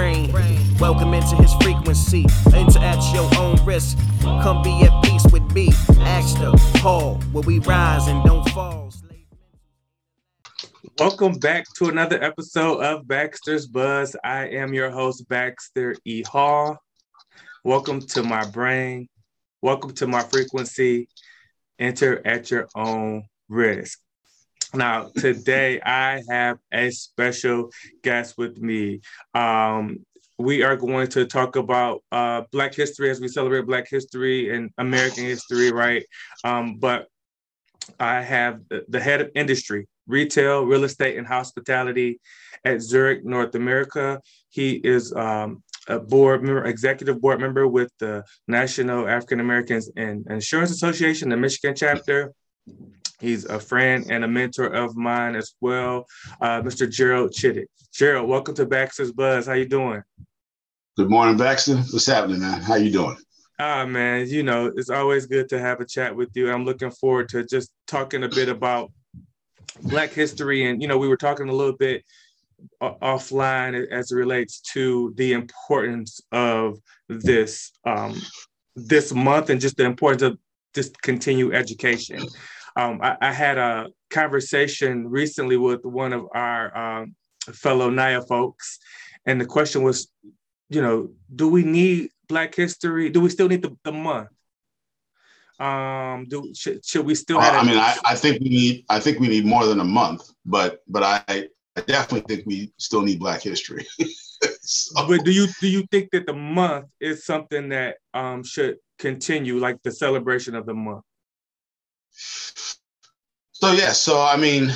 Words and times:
brain. 0.00 0.32
Welcome 0.78 1.12
into 1.12 1.36
his 1.36 1.52
frequency. 1.60 2.24
Enter 2.54 2.78
at 2.78 3.02
your 3.12 3.28
own 3.38 3.62
risk. 3.66 3.98
Come 4.22 4.62
be 4.62 4.82
at 4.82 5.04
peace 5.04 5.26
with 5.30 5.42
me. 5.52 5.66
The 5.66 6.80
Paul, 6.80 7.16
where 7.32 7.42
we 7.42 7.58
rise 7.58 8.06
and 8.08 8.24
don't 8.24 8.48
fall. 8.50 8.90
Welcome 10.98 11.34
back 11.38 11.64
to 11.76 11.88
another 11.88 12.22
episode 12.22 12.80
of 12.80 13.06
Baxter's 13.06 13.66
Buzz. 13.66 14.16
I 14.24 14.48
am 14.48 14.74
your 14.74 14.90
host, 14.90 15.28
Baxter 15.28 15.96
E. 16.04 16.22
Hall. 16.22 16.78
Welcome 17.64 18.00
to 18.08 18.22
my 18.22 18.46
brain. 18.46 19.08
Welcome 19.62 19.92
to 19.94 20.06
my 20.06 20.22
frequency. 20.22 21.08
Enter 21.78 22.26
at 22.26 22.50
your 22.50 22.68
own 22.74 23.24
risk. 23.48 23.98
Now, 24.72 25.10
today 25.16 25.80
I 25.80 26.22
have 26.28 26.58
a 26.72 26.90
special 26.90 27.70
guest 28.02 28.38
with 28.38 28.58
me. 28.58 29.00
Um, 29.34 30.04
we 30.38 30.62
are 30.62 30.76
going 30.76 31.08
to 31.08 31.26
talk 31.26 31.56
about 31.56 32.02
uh, 32.12 32.42
Black 32.52 32.74
history 32.74 33.10
as 33.10 33.20
we 33.20 33.28
celebrate 33.28 33.66
Black 33.66 33.88
history 33.88 34.54
and 34.54 34.70
American 34.78 35.24
history, 35.24 35.70
right? 35.70 36.04
Um, 36.44 36.76
but 36.76 37.08
I 37.98 38.22
have 38.22 38.60
the, 38.68 38.84
the 38.88 39.00
head 39.00 39.20
of 39.20 39.30
industry, 39.34 39.86
retail, 40.06 40.64
real 40.64 40.84
estate, 40.84 41.18
and 41.18 41.26
hospitality 41.26 42.20
at 42.64 42.80
Zurich 42.80 43.24
North 43.24 43.54
America. 43.54 44.20
He 44.48 44.74
is 44.74 45.12
um, 45.14 45.62
a 45.88 45.98
board 45.98 46.42
member, 46.42 46.64
executive 46.64 47.20
board 47.20 47.40
member 47.40 47.66
with 47.66 47.90
the 47.98 48.24
National 48.46 49.08
African 49.08 49.40
Americans 49.40 49.90
and 49.96 50.26
Insurance 50.30 50.70
Association, 50.70 51.28
the 51.28 51.36
Michigan 51.36 51.74
chapter. 51.76 52.32
He's 53.20 53.44
a 53.44 53.60
friend 53.60 54.06
and 54.08 54.24
a 54.24 54.28
mentor 54.28 54.66
of 54.66 54.96
mine 54.96 55.36
as 55.36 55.54
well, 55.60 56.06
uh, 56.40 56.62
Mr. 56.62 56.90
Gerald 56.90 57.32
Chittick. 57.32 57.66
Gerald, 57.92 58.28
welcome 58.28 58.54
to 58.54 58.64
Baxter's 58.64 59.12
Buzz. 59.12 59.46
How 59.46 59.52
you 59.52 59.66
doing? 59.66 60.02
Good 60.96 61.10
morning, 61.10 61.36
Baxter. 61.36 61.76
What's 61.76 62.06
happening, 62.06 62.40
man? 62.40 62.62
How 62.62 62.76
you 62.76 62.90
doing? 62.90 63.18
Ah, 63.58 63.84
man, 63.84 64.26
you 64.26 64.42
know, 64.42 64.72
it's 64.74 64.88
always 64.88 65.26
good 65.26 65.50
to 65.50 65.60
have 65.60 65.80
a 65.80 65.84
chat 65.84 66.16
with 66.16 66.30
you. 66.34 66.50
I'm 66.50 66.64
looking 66.64 66.90
forward 66.90 67.28
to 67.30 67.44
just 67.44 67.70
talking 67.86 68.24
a 68.24 68.28
bit 68.28 68.48
about 68.48 68.90
Black 69.82 70.12
history. 70.12 70.70
And, 70.70 70.80
you 70.80 70.88
know, 70.88 70.96
we 70.96 71.08
were 71.08 71.18
talking 71.18 71.50
a 71.50 71.52
little 71.52 71.76
bit 71.76 72.02
offline 72.80 73.86
as 73.90 74.12
it 74.12 74.16
relates 74.16 74.60
to 74.60 75.12
the 75.16 75.34
importance 75.34 76.20
of 76.32 76.78
this 77.08 77.72
um, 77.84 78.20
this 78.76 79.12
month 79.12 79.50
and 79.50 79.60
just 79.60 79.76
the 79.76 79.84
importance 79.84 80.22
of 80.22 80.38
just 80.74 81.00
continue 81.02 81.52
education. 81.52 82.26
Um, 82.76 83.00
I, 83.02 83.16
I, 83.20 83.32
had 83.32 83.58
a 83.58 83.88
conversation 84.10 85.08
recently 85.08 85.56
with 85.56 85.84
one 85.84 86.12
of 86.12 86.26
our 86.32 86.76
um, 86.76 87.14
fellow 87.52 87.90
NIA 87.90 88.22
folks, 88.22 88.78
and 89.26 89.40
the 89.40 89.46
question 89.46 89.82
was, 89.82 90.08
you 90.68 90.80
know, 90.80 91.10
do 91.34 91.48
we 91.48 91.64
need 91.64 92.10
Black 92.28 92.54
History? 92.54 93.10
Do 93.10 93.20
we 93.20 93.28
still 93.28 93.48
need 93.48 93.62
the, 93.62 93.76
the 93.82 93.92
month? 93.92 94.28
Um, 95.58 96.26
do 96.28 96.52
should, 96.54 96.84
should 96.84 97.04
we 97.04 97.14
still? 97.14 97.38
Uh, 97.38 97.50
I 97.50 97.64
mean, 97.64 97.76
I, 97.76 97.96
I 98.04 98.14
think 98.14 98.40
we 98.40 98.48
need 98.48 98.84
I 98.88 98.98
think 98.98 99.18
we 99.18 99.28
need 99.28 99.44
more 99.44 99.66
than 99.66 99.80
a 99.80 99.84
month, 99.84 100.22
but 100.46 100.82
but 100.88 101.02
I 101.02 101.48
I 101.76 101.80
definitely 101.82 102.34
think 102.34 102.46
we 102.46 102.72
still 102.78 103.02
need 103.02 103.18
Black 103.18 103.42
History. 103.42 103.86
so. 104.62 105.06
But 105.06 105.24
do 105.24 105.30
you 105.30 105.48
do 105.60 105.68
you 105.68 105.86
think 105.90 106.10
that 106.12 106.26
the 106.26 106.32
month 106.32 106.86
is 106.98 107.26
something 107.26 107.68
that 107.70 107.96
um, 108.14 108.42
should 108.42 108.78
continue, 108.98 109.58
like 109.58 109.82
the 109.82 109.92
celebration 109.92 110.54
of 110.54 110.64
the 110.64 110.74
month? 110.74 111.04
So 112.12 113.72
yeah, 113.72 113.92
so 113.92 114.22
I 114.22 114.36
mean, 114.36 114.72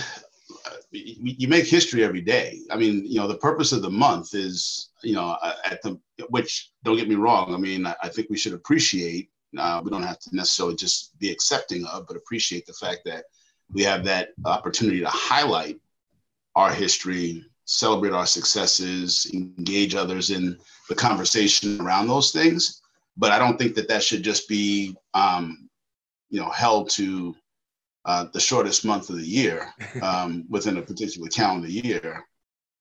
you 0.90 1.48
make 1.48 1.66
history 1.66 2.04
every 2.04 2.20
day. 2.20 2.60
I 2.70 2.76
mean, 2.76 3.04
you 3.06 3.18
know, 3.18 3.26
the 3.26 3.36
purpose 3.36 3.72
of 3.72 3.82
the 3.82 3.90
month 3.90 4.34
is, 4.34 4.90
you 5.02 5.14
know, 5.14 5.36
at 5.64 5.82
the 5.82 5.98
which 6.28 6.70
don't 6.84 6.96
get 6.96 7.08
me 7.08 7.16
wrong. 7.16 7.54
I 7.54 7.56
mean, 7.56 7.86
I 7.86 8.08
think 8.08 8.28
we 8.30 8.36
should 8.36 8.52
appreciate. 8.52 9.30
Uh, 9.56 9.80
we 9.84 9.90
don't 9.90 10.02
have 10.02 10.18
to 10.18 10.30
necessarily 10.34 10.74
just 10.74 11.18
be 11.18 11.30
accepting 11.30 11.84
of, 11.86 12.06
but 12.06 12.16
appreciate 12.16 12.66
the 12.66 12.72
fact 12.72 13.02
that 13.04 13.24
we 13.72 13.82
have 13.82 14.04
that 14.04 14.30
opportunity 14.44 15.00
to 15.00 15.08
highlight 15.08 15.80
our 16.56 16.72
history, 16.72 17.44
celebrate 17.64 18.12
our 18.12 18.26
successes, 18.26 19.30
engage 19.32 19.94
others 19.94 20.30
in 20.30 20.58
the 20.88 20.94
conversation 20.94 21.80
around 21.80 22.08
those 22.08 22.32
things. 22.32 22.82
But 23.16 23.32
I 23.32 23.38
don't 23.38 23.58
think 23.58 23.74
that 23.76 23.88
that 23.88 24.02
should 24.02 24.22
just 24.22 24.48
be, 24.48 24.96
um, 25.14 25.68
you 26.34 26.40
know, 26.40 26.50
held 26.50 26.90
to 26.90 27.32
uh, 28.06 28.26
the 28.32 28.40
shortest 28.40 28.84
month 28.84 29.08
of 29.08 29.18
the 29.18 29.26
year 29.26 29.72
um, 30.02 30.44
within 30.48 30.78
a 30.78 30.82
particular 30.82 31.28
calendar 31.28 31.68
year. 31.68 32.24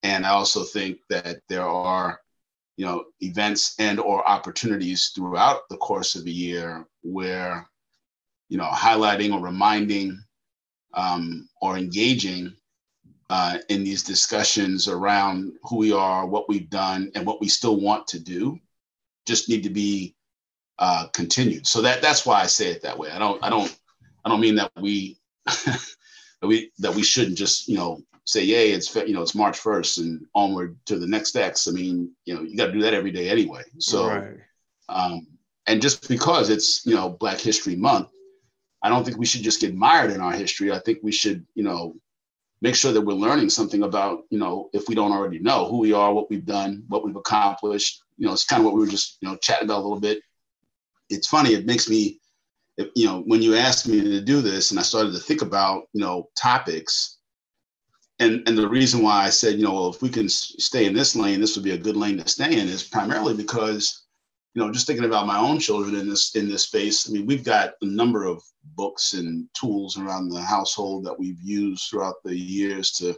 And 0.02 0.26
I 0.26 0.30
also 0.30 0.64
think 0.64 0.98
that 1.12 1.38
there 1.50 1.68
are, 1.68 2.20
you 2.78 2.86
know, 2.88 3.06
events 3.22 3.76
and 3.78 4.00
or 4.00 4.28
opportunities 4.28 5.12
throughout 5.16 5.70
the 5.70 5.78
course 5.78 6.16
of 6.16 6.26
a 6.26 6.32
year 6.32 6.88
where, 7.04 7.70
you 8.50 8.58
know, 8.58 8.70
highlighting 8.74 9.32
or 9.32 9.40
reminding 9.40 10.20
um, 10.96 11.48
or 11.62 11.78
engaging 11.78 12.56
uh, 13.30 13.60
in 13.70 13.84
these 13.84 14.02
discussions 14.02 14.88
around 14.88 15.54
who 15.62 15.78
we 15.78 15.92
are, 15.92 16.26
what 16.26 16.50
we've 16.50 16.72
done, 16.72 17.12
and 17.14 17.24
what 17.24 17.40
we 17.40 17.48
still 17.48 17.80
want 17.80 18.08
to 18.08 18.20
do, 18.20 18.60
just 19.28 19.48
need 19.48 19.62
to 19.62 19.70
be 19.70 20.16
uh, 20.80 21.08
continued. 21.14 21.68
So 21.68 21.82
that 21.82 22.02
that's 22.02 22.26
why 22.26 22.42
I 22.42 22.48
say 22.48 22.70
it 22.70 22.82
that 22.82 22.98
way. 22.98 23.10
I 23.12 23.20
don't 23.20 23.44
I 23.44 23.50
don't 23.50 23.76
I 24.26 24.30
don't 24.30 24.42
mean 24.42 24.56
that 24.56 24.72
we 24.80 25.18
that 25.46 25.96
we 26.42 26.72
that 26.80 26.96
we 26.96 27.04
shouldn't 27.04 27.38
just 27.38 27.68
you 27.68 27.78
know 27.78 28.02
say 28.26 28.44
yay 28.44 28.72
it's 28.72 28.94
you 28.96 29.14
know 29.14 29.22
it's 29.22 29.36
March 29.36 29.60
first 29.60 29.98
and 29.98 30.26
onward 30.34 30.78
to 30.86 30.98
the 30.98 31.08
next 31.08 31.36
X. 31.36 31.68
I 31.68 31.72
mean 31.72 32.12
you 32.26 32.36
know 32.36 32.42
you 32.42 32.58
got 32.58 32.68
to 32.68 32.72
do 32.72 32.82
that 32.82 32.94
every 32.94 33.12
day 33.12 33.30
anyway. 33.30 33.64
So 33.80 34.08
right. 34.08 34.38
um, 34.90 35.28
and 35.68 35.82
just 35.82 36.08
because 36.08 36.50
it's 36.50 36.86
you 36.86 36.96
know 36.96 37.10
Black 37.10 37.40
History 37.40 37.76
Month, 37.76 38.10
I 38.82 38.90
don't 38.90 39.04
think 39.04 39.18
we 39.18 39.26
should 39.26 39.44
just 39.44 39.62
get 39.62 39.76
mired 39.76 40.12
in 40.12 40.22
our 40.22 40.34
history. 40.34 40.72
I 40.72 40.80
think 40.80 41.00
we 41.02 41.12
should 41.12 41.46
you 41.56 41.64
know 41.64 41.96
make 42.64 42.76
sure 42.76 42.94
that 42.94 43.02
we're 43.02 43.14
learning 43.14 43.50
something 43.50 43.84
about, 43.84 44.24
you 44.30 44.40
know, 44.40 44.70
if 44.72 44.88
we 44.88 44.96
don't 44.96 45.12
already 45.12 45.38
know 45.38 45.66
who 45.70 45.80
we 45.80 45.92
are, 45.92 46.14
what 46.14 46.30
we've 46.30 46.46
done, 46.46 46.82
what 46.88 47.04
we've 47.04 47.18
accomplished. 47.18 48.02
You 48.18 48.26
know, 48.26 48.32
it's 48.32 48.46
kind 48.46 48.62
of 48.62 48.66
what 48.66 48.74
we 48.74 48.80
were 48.80 48.88
just, 48.88 49.18
you 49.20 49.28
know, 49.28 49.36
chatting 49.36 49.66
about 49.66 49.80
a 49.80 49.84
little 49.84 50.00
bit. 50.00 50.22
It's 51.10 51.28
funny. 51.28 51.54
It 51.54 51.66
makes 51.66 51.90
me, 51.90 52.20
you 52.96 53.06
know, 53.06 53.22
when 53.26 53.42
you 53.42 53.56
asked 53.56 53.88
me 53.88 54.02
to 54.02 54.22
do 54.22 54.42
this 54.42 54.72
and 54.72 54.80
I 54.80 54.84
started 54.84 55.14
to 55.14 55.20
think 55.20 55.42
about, 55.42 55.84
you 55.94 56.02
know, 56.02 56.30
topics 56.36 57.18
and, 58.20 58.48
and 58.48 58.58
the 58.58 58.70
reason 58.70 59.02
why 59.02 59.26
I 59.26 59.30
said, 59.30 59.56
you 59.56 59.66
know, 59.66 59.74
well, 59.74 59.90
if 59.90 60.02
we 60.02 60.10
can 60.10 60.30
stay 60.30 60.86
in 60.86 60.94
this 60.94 61.16
lane, 61.16 61.42
this 61.42 61.56
would 61.56 61.66
be 61.66 61.72
a 61.72 61.78
good 61.78 61.98
lane 61.98 62.18
to 62.18 62.28
stay 62.28 62.60
in 62.60 62.68
is 62.68 62.84
primarily 62.84 63.36
because 63.36 64.04
you 64.54 64.62
know, 64.62 64.72
just 64.72 64.86
thinking 64.86 65.06
about 65.06 65.26
my 65.26 65.40
own 65.40 65.60
children 65.60 65.96
in 65.96 66.08
this 66.08 66.36
in 66.36 66.48
this 66.48 66.68
space. 66.68 67.10
I 67.10 67.12
mean, 67.12 67.26
we've 67.26 67.44
got 67.44 67.74
a 67.82 67.86
number 67.86 68.26
of 68.26 68.42
books 68.76 69.14
and 69.14 69.48
tools 69.54 69.98
around 69.98 70.30
the 70.30 70.42
household 70.42 71.06
that 71.06 71.20
we've 71.20 71.42
used 71.42 71.90
throughout 71.90 72.16
the 72.24 72.38
years 72.38 72.92
to 72.94 73.18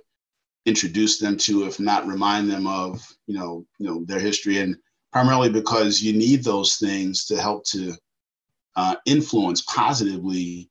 introduce 0.65 1.19
them 1.19 1.35
to, 1.37 1.65
if 1.65 1.79
not 1.79 2.07
remind 2.07 2.49
them 2.49 2.65
of, 2.65 3.05
you 3.27 3.37
know, 3.37 3.65
you 3.79 3.85
know, 3.85 4.05
their 4.05 4.19
history, 4.19 4.59
and 4.59 4.77
primarily 5.15 5.49
because 5.49 6.01
you 6.01 6.13
need 6.13 6.43
those 6.43 6.75
things 6.75 7.25
to 7.25 7.41
help 7.41 7.63
to 7.65 7.93
uh, 8.75 8.95
influence 9.05 9.61
positively 9.61 10.69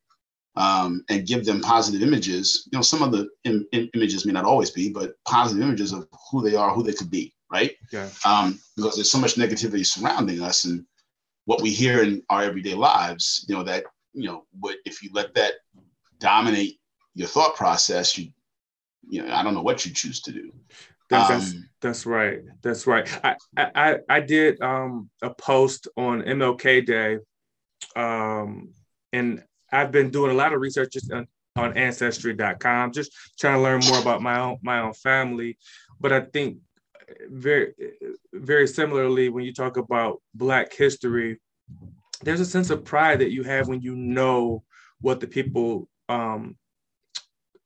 um, 0.56 1.04
and 1.08 1.26
give 1.26 1.44
them 1.44 1.60
positive 1.60 2.02
images. 2.02 2.68
You 2.70 2.78
know, 2.78 2.82
some 2.82 3.02
of 3.02 3.10
the 3.10 3.28
Im- 3.44 3.66
images 3.94 4.26
may 4.26 4.32
not 4.32 4.44
always 4.44 4.70
be, 4.70 4.90
but 4.90 5.14
positive 5.26 5.62
images 5.62 5.92
of 5.92 6.06
who 6.30 6.42
they 6.42 6.54
are, 6.54 6.72
who 6.74 6.82
they 6.82 6.92
could 6.92 7.10
be 7.10 7.34
right? 7.54 7.72
Yeah. 7.92 8.08
Um, 8.24 8.60
because 8.76 8.96
there's 8.96 9.10
so 9.10 9.18
much 9.18 9.36
negativity 9.36 9.86
surrounding 9.86 10.42
us 10.42 10.64
and 10.64 10.84
what 11.44 11.62
we 11.62 11.70
hear 11.70 12.02
in 12.02 12.22
our 12.30 12.42
everyday 12.42 12.74
lives, 12.74 13.44
you 13.48 13.54
know, 13.54 13.62
that, 13.62 13.84
you 14.12 14.26
know, 14.26 14.44
what 14.58 14.76
if 14.84 15.02
you 15.02 15.10
let 15.12 15.34
that 15.34 15.54
dominate 16.18 16.80
your 17.14 17.28
thought 17.28 17.54
process, 17.54 18.18
you, 18.18 18.30
you 19.08 19.22
know, 19.22 19.32
I 19.32 19.42
don't 19.42 19.54
know 19.54 19.62
what 19.62 19.86
you 19.86 19.92
choose 19.92 20.20
to 20.22 20.32
do. 20.32 20.52
Um, 21.60 21.70
that's, 21.88 22.06
right. 22.06 22.40
That's 22.62 22.86
right. 22.86 23.08
I, 23.24 23.36
I, 23.56 23.98
I 24.08 24.20
did 24.20 24.60
um, 24.60 25.10
a 25.22 25.32
post 25.34 25.88
on 25.96 26.22
MLK 26.22 26.86
Day, 26.86 27.18
um, 27.96 28.72
and 29.12 29.42
I've 29.70 29.92
been 29.92 30.10
doing 30.10 30.30
a 30.30 30.34
lot 30.34 30.52
of 30.52 30.60
research 30.60 30.96
on, 31.12 31.26
on 31.56 31.76
Ancestry.com, 31.76 32.92
just 32.92 33.12
trying 33.38 33.56
to 33.56 33.62
learn 33.62 33.80
more 33.88 34.00
about 34.00 34.22
my 34.22 34.40
own 34.40 34.58
my 34.62 34.80
own 34.80 34.94
family. 34.94 35.58
But 36.00 36.12
I 36.12 36.20
think 36.22 36.58
very 37.28 37.74
very 38.32 38.66
similarly 38.66 39.28
when 39.28 39.44
you 39.44 39.52
talk 39.52 39.76
about 39.76 40.22
black 40.34 40.72
history 40.72 41.38
there's 42.22 42.40
a 42.40 42.46
sense 42.46 42.70
of 42.70 42.84
pride 42.84 43.18
that 43.18 43.32
you 43.32 43.42
have 43.42 43.68
when 43.68 43.80
you 43.80 43.94
know 43.94 44.62
what 45.00 45.20
the 45.20 45.26
people 45.26 45.88
um, 46.08 46.56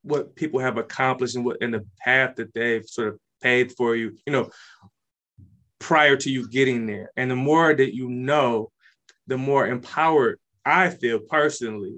what 0.03 0.35
people 0.35 0.61
have 0.61 0.79
accomplished 0.79 1.37
and 1.37 1.44
what 1.44 1.61
in 1.61 1.71
the 1.71 1.85
path 1.99 2.37
that 2.37 2.53
they've 2.55 2.87
sort 2.87 3.09
of 3.09 3.21
paid 3.40 3.73
for 3.73 3.96
you 3.96 4.17
you 4.26 4.32
know 4.32 4.50
prior 5.79 6.17
to 6.17 6.31
you 6.31 6.49
getting 6.49 6.87
there 6.87 7.11
and 7.17 7.31
the 7.31 7.37
more 7.37 7.75
that 7.75 7.94
you 7.94 8.08
know 8.08 8.70
the 9.26 9.38
more 9.38 9.67
empowered 9.67 10.38
i 10.64 10.90
feel 10.90 11.19
personally 11.19 11.96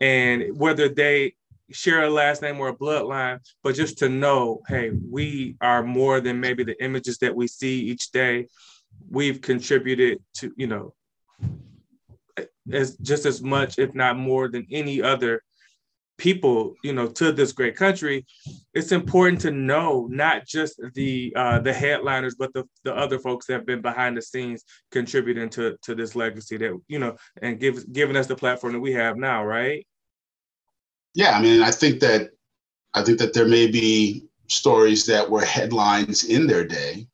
and 0.00 0.56
whether 0.56 0.88
they 0.88 1.34
share 1.70 2.04
a 2.04 2.10
last 2.10 2.42
name 2.42 2.60
or 2.60 2.68
a 2.68 2.76
bloodline, 2.76 3.40
but 3.62 3.74
just 3.74 3.98
to 3.98 4.08
know, 4.08 4.62
hey, 4.68 4.90
we 4.90 5.56
are 5.60 5.82
more 5.82 6.20
than 6.20 6.40
maybe 6.40 6.64
the 6.64 6.82
images 6.82 7.18
that 7.18 7.34
we 7.34 7.46
see 7.46 7.80
each 7.80 8.10
day. 8.10 8.46
We've 9.10 9.40
contributed 9.40 10.18
to, 10.38 10.52
you 10.56 10.66
know, 10.66 10.94
as 12.72 12.96
just 12.96 13.26
as 13.26 13.42
much, 13.42 13.78
if 13.78 13.94
not 13.94 14.16
more, 14.16 14.48
than 14.48 14.66
any 14.70 15.02
other 15.02 15.42
people 16.18 16.74
you 16.82 16.92
know 16.92 17.06
to 17.06 17.32
this 17.32 17.52
great 17.52 17.76
country 17.76 18.26
it's 18.74 18.92
important 18.92 19.40
to 19.40 19.50
know 19.50 20.06
not 20.10 20.44
just 20.44 20.80
the 20.94 21.32
uh 21.36 21.58
the 21.60 21.72
headliners 21.72 22.34
but 22.34 22.52
the, 22.52 22.64
the 22.84 22.94
other 22.94 23.18
folks 23.18 23.46
that 23.46 23.54
have 23.54 23.66
been 23.66 23.80
behind 23.80 24.16
the 24.16 24.22
scenes 24.22 24.64
contributing 24.90 25.48
to 25.48 25.76
to 25.80 25.94
this 25.94 26.16
legacy 26.16 26.56
that 26.56 26.78
you 26.88 26.98
know 26.98 27.16
and 27.40 27.60
give 27.60 27.90
giving 27.92 28.16
us 28.16 28.26
the 28.26 28.36
platform 28.36 28.72
that 28.72 28.80
we 28.80 28.92
have 28.92 29.16
now 29.16 29.44
right? 29.44 29.86
Yeah 31.14 31.38
i 31.38 31.40
mean 31.40 31.62
i 31.62 31.70
think 31.70 32.00
that 32.00 32.30
i 32.94 33.02
think 33.02 33.18
that 33.18 33.32
there 33.32 33.48
may 33.48 33.68
be 33.68 34.26
stories 34.48 35.06
that 35.06 35.28
were 35.30 35.44
headlines 35.44 36.24
in 36.24 36.46
their 36.46 36.64
day 36.64 37.06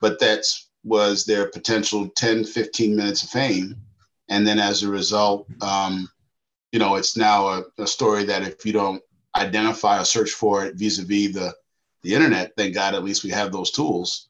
but 0.00 0.20
that 0.20 0.44
was 0.84 1.24
their 1.24 1.48
potential 1.48 2.08
10 2.16 2.44
15 2.44 2.96
minutes 2.96 3.24
of 3.24 3.30
fame. 3.30 3.74
And 4.28 4.46
then 4.46 4.58
as 4.58 4.82
a 4.82 4.88
result 4.88 5.46
um 5.60 6.08
you 6.72 6.78
know, 6.78 6.96
it's 6.96 7.16
now 7.16 7.48
a, 7.48 7.64
a 7.78 7.86
story 7.86 8.24
that 8.24 8.42
if 8.42 8.64
you 8.66 8.72
don't 8.72 9.02
identify 9.34 10.00
or 10.00 10.04
search 10.04 10.30
for 10.30 10.64
it 10.64 10.74
vis-a-vis 10.76 11.34
the 11.34 11.54
the 12.02 12.14
internet, 12.14 12.52
thank 12.56 12.74
God 12.74 12.94
at 12.94 13.02
least 13.02 13.24
we 13.24 13.30
have 13.30 13.50
those 13.50 13.72
tools. 13.72 14.28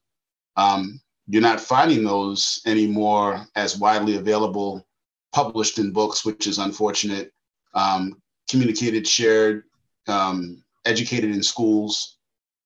Um, 0.57 1.01
you're 1.29 1.43
not 1.43 1.61
finding 1.61 2.05
those 2.05 2.63
anymore 2.65 3.47
as 3.55 3.79
widely 3.79 4.17
available, 4.17 4.87
published 5.33 5.79
in 5.79 5.93
books, 5.93 6.25
which 6.25 6.47
is 6.47 6.59
unfortunate. 6.59 7.33
Um, 7.75 8.23
communicated, 8.49 9.07
shared, 9.07 9.65
um, 10.07 10.63
educated 10.87 11.31
in 11.31 11.43
schools 11.43 12.17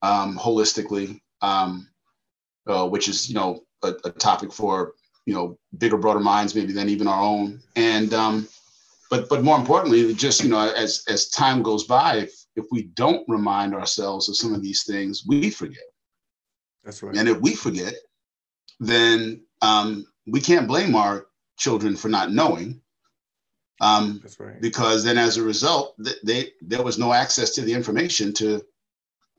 um, 0.03 0.39
holistically, 0.39 1.21
um, 1.41 1.89
uh, 2.67 2.87
which 2.87 3.09
is 3.09 3.29
you 3.29 3.35
know 3.35 3.63
a, 3.83 3.95
a, 4.05 4.11
topic 4.11 4.53
for 4.53 4.93
you 5.27 5.35
know 5.35 5.59
bigger, 5.79 5.97
broader 5.97 6.21
minds 6.21 6.55
maybe 6.55 6.73
than 6.73 6.89
even 6.89 7.09
our 7.09 7.21
own. 7.21 7.61
And 7.77 8.13
um, 8.15 8.49
but 9.11 9.29
but 9.29 9.43
more 9.43 9.59
importantly, 9.59 10.15
just 10.15 10.43
you 10.43 10.49
know, 10.49 10.73
as 10.73 11.03
as 11.09 11.29
time 11.29 11.63
goes 11.63 11.85
by, 11.85 12.17
if 12.17 12.33
if 12.57 12.65
we 12.71 12.85
don't 12.95 13.29
remind 13.29 13.75
ourselves 13.75 14.29
of 14.29 14.37
some 14.37 14.55
of 14.55 14.63
these 14.63 14.85
things, 14.85 15.25
we 15.27 15.51
forget. 15.51 15.83
That's 16.85 17.03
right. 17.03 17.17
And 17.17 17.29
if 17.29 17.41
we 17.41 17.55
forget, 17.55 17.95
then 18.79 19.43
um, 19.61 20.07
we 20.27 20.41
can't 20.41 20.69
blame 20.69 20.95
our 20.95 21.27
children 21.59 21.97
for 21.97 22.09
not 22.09 22.33
knowing. 22.33 22.81
Um, 23.81 24.21
That's 24.23 24.39
right. 24.39 24.61
Because 24.61 25.05
then, 25.05 25.19
as 25.19 25.37
a 25.37 25.43
result, 25.43 25.95
they, 25.99 26.13
they 26.25 26.53
there 26.63 26.83
was 26.83 26.99
no 26.99 27.13
access 27.13 27.51
to 27.55 27.63
the 27.63 27.73
information 27.73 28.33
to 28.35 28.63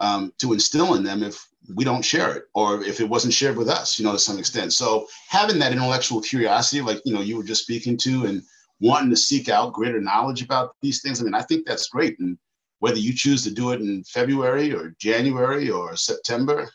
um, 0.01 0.33
to 0.39 0.51
instill 0.51 0.95
in 0.95 1.03
them 1.03 1.23
if 1.23 1.47
we 1.75 1.85
don't 1.85 2.03
share 2.03 2.35
it 2.35 2.45
or 2.55 2.83
if 2.83 2.99
it 2.99 3.07
wasn't 3.07 3.33
shared 3.33 3.55
with 3.55 3.69
us, 3.69 3.99
you 3.99 4.05
know, 4.05 4.11
to 4.11 4.19
some 4.19 4.39
extent. 4.39 4.73
So 4.73 5.07
having 5.29 5.59
that 5.59 5.71
intellectual 5.71 6.21
curiosity, 6.21 6.81
like 6.81 7.01
you 7.05 7.13
know, 7.13 7.21
you 7.21 7.37
were 7.37 7.43
just 7.43 7.63
speaking 7.63 7.97
to, 7.97 8.25
and 8.25 8.43
wanting 8.81 9.11
to 9.11 9.15
seek 9.15 9.47
out 9.47 9.73
greater 9.73 10.01
knowledge 10.01 10.41
about 10.41 10.75
these 10.81 11.01
things. 11.01 11.21
I 11.21 11.23
mean, 11.23 11.35
I 11.35 11.43
think 11.43 11.65
that's 11.65 11.87
great. 11.87 12.19
And 12.19 12.37
whether 12.79 12.97
you 12.97 13.13
choose 13.13 13.43
to 13.43 13.51
do 13.51 13.71
it 13.71 13.79
in 13.79 14.03
February 14.03 14.73
or 14.73 14.95
January 14.99 15.69
or 15.69 15.95
September, 15.95 16.67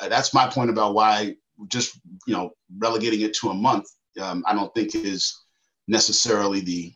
uh, 0.00 0.08
that's 0.08 0.34
my 0.34 0.48
point 0.48 0.68
about 0.68 0.94
why 0.94 1.36
just 1.68 1.98
you 2.26 2.34
know 2.34 2.50
relegating 2.78 3.20
it 3.22 3.34
to 3.34 3.50
a 3.50 3.54
month. 3.54 3.86
Um, 4.20 4.44
I 4.46 4.54
don't 4.54 4.74
think 4.74 4.94
is 4.94 5.44
necessarily 5.86 6.60
the, 6.60 6.92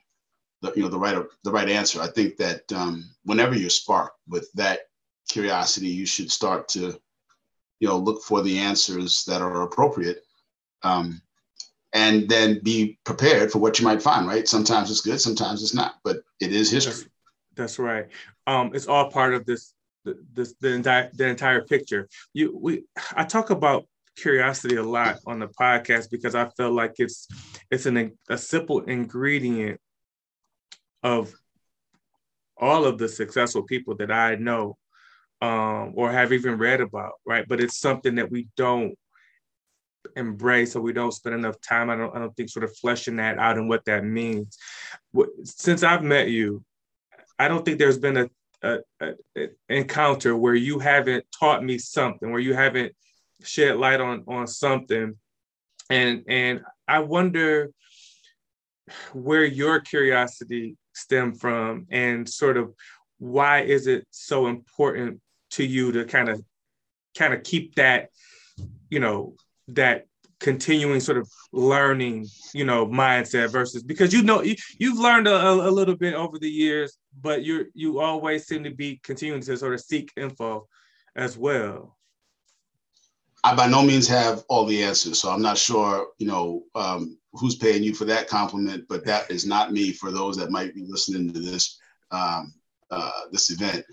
the 0.60 0.72
you 0.74 0.82
know 0.82 0.88
the 0.88 0.98
right 0.98 1.16
the 1.44 1.52
right 1.52 1.68
answer. 1.68 2.00
I 2.00 2.08
think 2.08 2.36
that 2.38 2.70
um, 2.72 3.08
whenever 3.24 3.54
you're 3.54 3.70
sparked 3.70 4.18
with 4.28 4.50
that 4.54 4.80
curiosity, 5.28 5.88
you 5.88 6.04
should 6.04 6.30
start 6.30 6.68
to 6.70 6.98
you 7.78 7.88
know 7.88 7.96
look 7.96 8.22
for 8.22 8.42
the 8.42 8.58
answers 8.58 9.24
that 9.26 9.40
are 9.40 9.62
appropriate. 9.62 10.24
Um, 10.82 11.22
and 11.92 12.28
then 12.28 12.60
be 12.62 12.98
prepared 13.04 13.50
for 13.50 13.58
what 13.58 13.78
you 13.78 13.84
might 13.84 14.02
find, 14.02 14.26
right? 14.26 14.48
Sometimes 14.48 14.90
it's 14.90 15.00
good, 15.00 15.20
sometimes 15.20 15.62
it's 15.62 15.74
not, 15.74 15.96
but 16.04 16.18
it 16.40 16.52
is 16.52 16.70
history. 16.70 16.92
That's, 16.92 17.08
that's 17.54 17.78
right. 17.78 18.06
Um, 18.46 18.72
it's 18.74 18.86
all 18.86 19.10
part 19.10 19.34
of 19.34 19.44
this, 19.44 19.74
this 20.04 20.54
the 20.60 20.72
entire 20.72 21.10
the 21.12 21.28
entire 21.28 21.62
picture. 21.62 22.08
You 22.32 22.58
we 22.58 22.84
I 23.14 23.24
talk 23.24 23.50
about 23.50 23.86
curiosity 24.16 24.76
a 24.76 24.82
lot 24.82 25.18
on 25.26 25.38
the 25.38 25.48
podcast 25.48 26.10
because 26.10 26.34
I 26.34 26.48
feel 26.50 26.72
like 26.72 26.94
it's 26.98 27.28
it's 27.70 27.86
an 27.86 28.12
a 28.28 28.38
simple 28.38 28.80
ingredient 28.80 29.80
of 31.02 31.32
all 32.56 32.84
of 32.84 32.98
the 32.98 33.08
successful 33.08 33.62
people 33.62 33.96
that 33.96 34.10
I 34.10 34.36
know 34.36 34.76
um, 35.40 35.92
or 35.94 36.12
have 36.12 36.32
even 36.32 36.58
read 36.58 36.80
about, 36.80 37.14
right? 37.26 37.44
But 37.48 37.60
it's 37.60 37.78
something 37.78 38.14
that 38.14 38.30
we 38.30 38.48
don't 38.56 38.96
embrace 40.16 40.76
or 40.76 40.82
we 40.82 40.92
don't 40.92 41.12
spend 41.12 41.34
enough 41.34 41.60
time 41.60 41.90
i 41.90 41.96
don't 41.96 42.14
i 42.14 42.18
don't 42.18 42.34
think 42.36 42.48
sort 42.48 42.64
of 42.64 42.76
fleshing 42.76 43.16
that 43.16 43.38
out 43.38 43.56
and 43.56 43.68
what 43.68 43.84
that 43.84 44.04
means. 44.04 44.58
Since 45.44 45.82
i've 45.82 46.02
met 46.02 46.28
you 46.28 46.64
i 47.38 47.48
don't 47.48 47.64
think 47.64 47.78
there's 47.78 47.98
been 47.98 48.16
a, 48.16 48.28
a, 48.62 48.78
a, 49.36 49.48
encounter 49.68 50.36
where 50.36 50.54
you 50.54 50.78
haven't 50.78 51.24
taught 51.38 51.64
me 51.64 51.78
something 51.78 52.30
where 52.30 52.40
you 52.40 52.54
haven't 52.54 52.94
shed 53.44 53.76
light 53.76 54.00
on 54.00 54.24
on 54.28 54.46
something. 54.46 55.14
And 55.90 56.24
and 56.28 56.62
i 56.86 57.00
wonder 57.00 57.70
where 59.12 59.44
your 59.44 59.80
curiosity 59.80 60.76
stemmed 60.94 61.40
from 61.40 61.86
and 61.90 62.28
sort 62.28 62.56
of 62.56 62.74
why 63.18 63.60
is 63.60 63.86
it 63.86 64.06
so 64.10 64.46
important 64.46 65.20
to 65.50 65.64
you 65.64 65.92
to 65.92 66.04
kind 66.04 66.28
of 66.28 66.42
kind 67.16 67.34
of 67.34 67.42
keep 67.42 67.74
that 67.76 68.08
you 68.90 69.00
know 69.00 69.34
that 69.74 70.06
continuing 70.42 71.00
sort 71.00 71.18
of 71.18 71.30
learning, 71.52 72.26
you 72.52 72.64
know, 72.64 72.86
mindset 72.86 73.50
versus 73.50 73.82
because 73.82 74.12
you 74.12 74.22
know 74.22 74.42
you, 74.42 74.56
you've 74.78 74.98
learned 74.98 75.28
a, 75.28 75.50
a, 75.50 75.70
little 75.70 75.96
bit 75.96 76.14
over 76.14 76.38
the 76.38 76.50
years, 76.50 76.98
but 77.20 77.44
you're 77.44 77.66
you 77.74 78.00
always 78.00 78.46
seem 78.46 78.64
to 78.64 78.70
be 78.70 79.00
continuing 79.02 79.40
to 79.40 79.56
sort 79.56 79.72
of 79.72 79.80
seek 79.80 80.10
info 80.16 80.66
as 81.16 81.38
well. 81.38 81.96
I 83.44 83.54
by 83.54 83.68
no 83.68 83.82
means 83.82 84.08
have 84.08 84.44
all 84.48 84.66
the 84.66 84.82
answers, 84.82 85.20
so 85.20 85.30
I'm 85.30 85.42
not 85.42 85.58
sure, 85.58 86.08
you 86.18 86.26
know, 86.26 86.64
um, 86.74 87.18
who's 87.32 87.56
paying 87.56 87.82
you 87.82 87.94
for 87.94 88.04
that 88.04 88.28
compliment, 88.28 88.84
but 88.88 89.04
that 89.06 89.30
is 89.30 89.46
not 89.46 89.72
me. 89.72 89.92
For 89.92 90.10
those 90.10 90.36
that 90.36 90.50
might 90.50 90.74
be 90.74 90.84
listening 90.86 91.32
to 91.32 91.40
this 91.40 91.78
um, 92.10 92.52
uh, 92.90 93.10
this 93.30 93.50
event, 93.50 93.84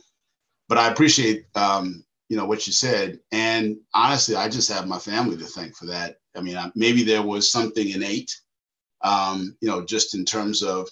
but 0.67 0.77
I 0.77 0.89
appreciate 0.89 1.45
um, 1.55 2.03
you 2.29 2.37
know 2.37 2.45
what 2.45 2.65
you 2.67 2.73
said. 2.73 3.19
And 3.31 3.77
honestly 3.93 4.35
i 4.35 4.47
just 4.47 4.71
have 4.71 4.87
my 4.87 4.99
family 4.99 5.37
to 5.37 5.45
thank 5.45 5.75
for 5.75 5.85
that. 5.87 6.17
I 6.35 6.41
mean 6.41 6.57
maybe 6.75 7.03
there 7.03 7.23
was 7.23 7.51
something 7.51 7.89
innate 7.89 8.33
um, 9.01 9.55
you 9.61 9.69
know 9.69 9.83
just 9.83 10.15
in 10.15 10.25
terms 10.25 10.63
of 10.63 10.87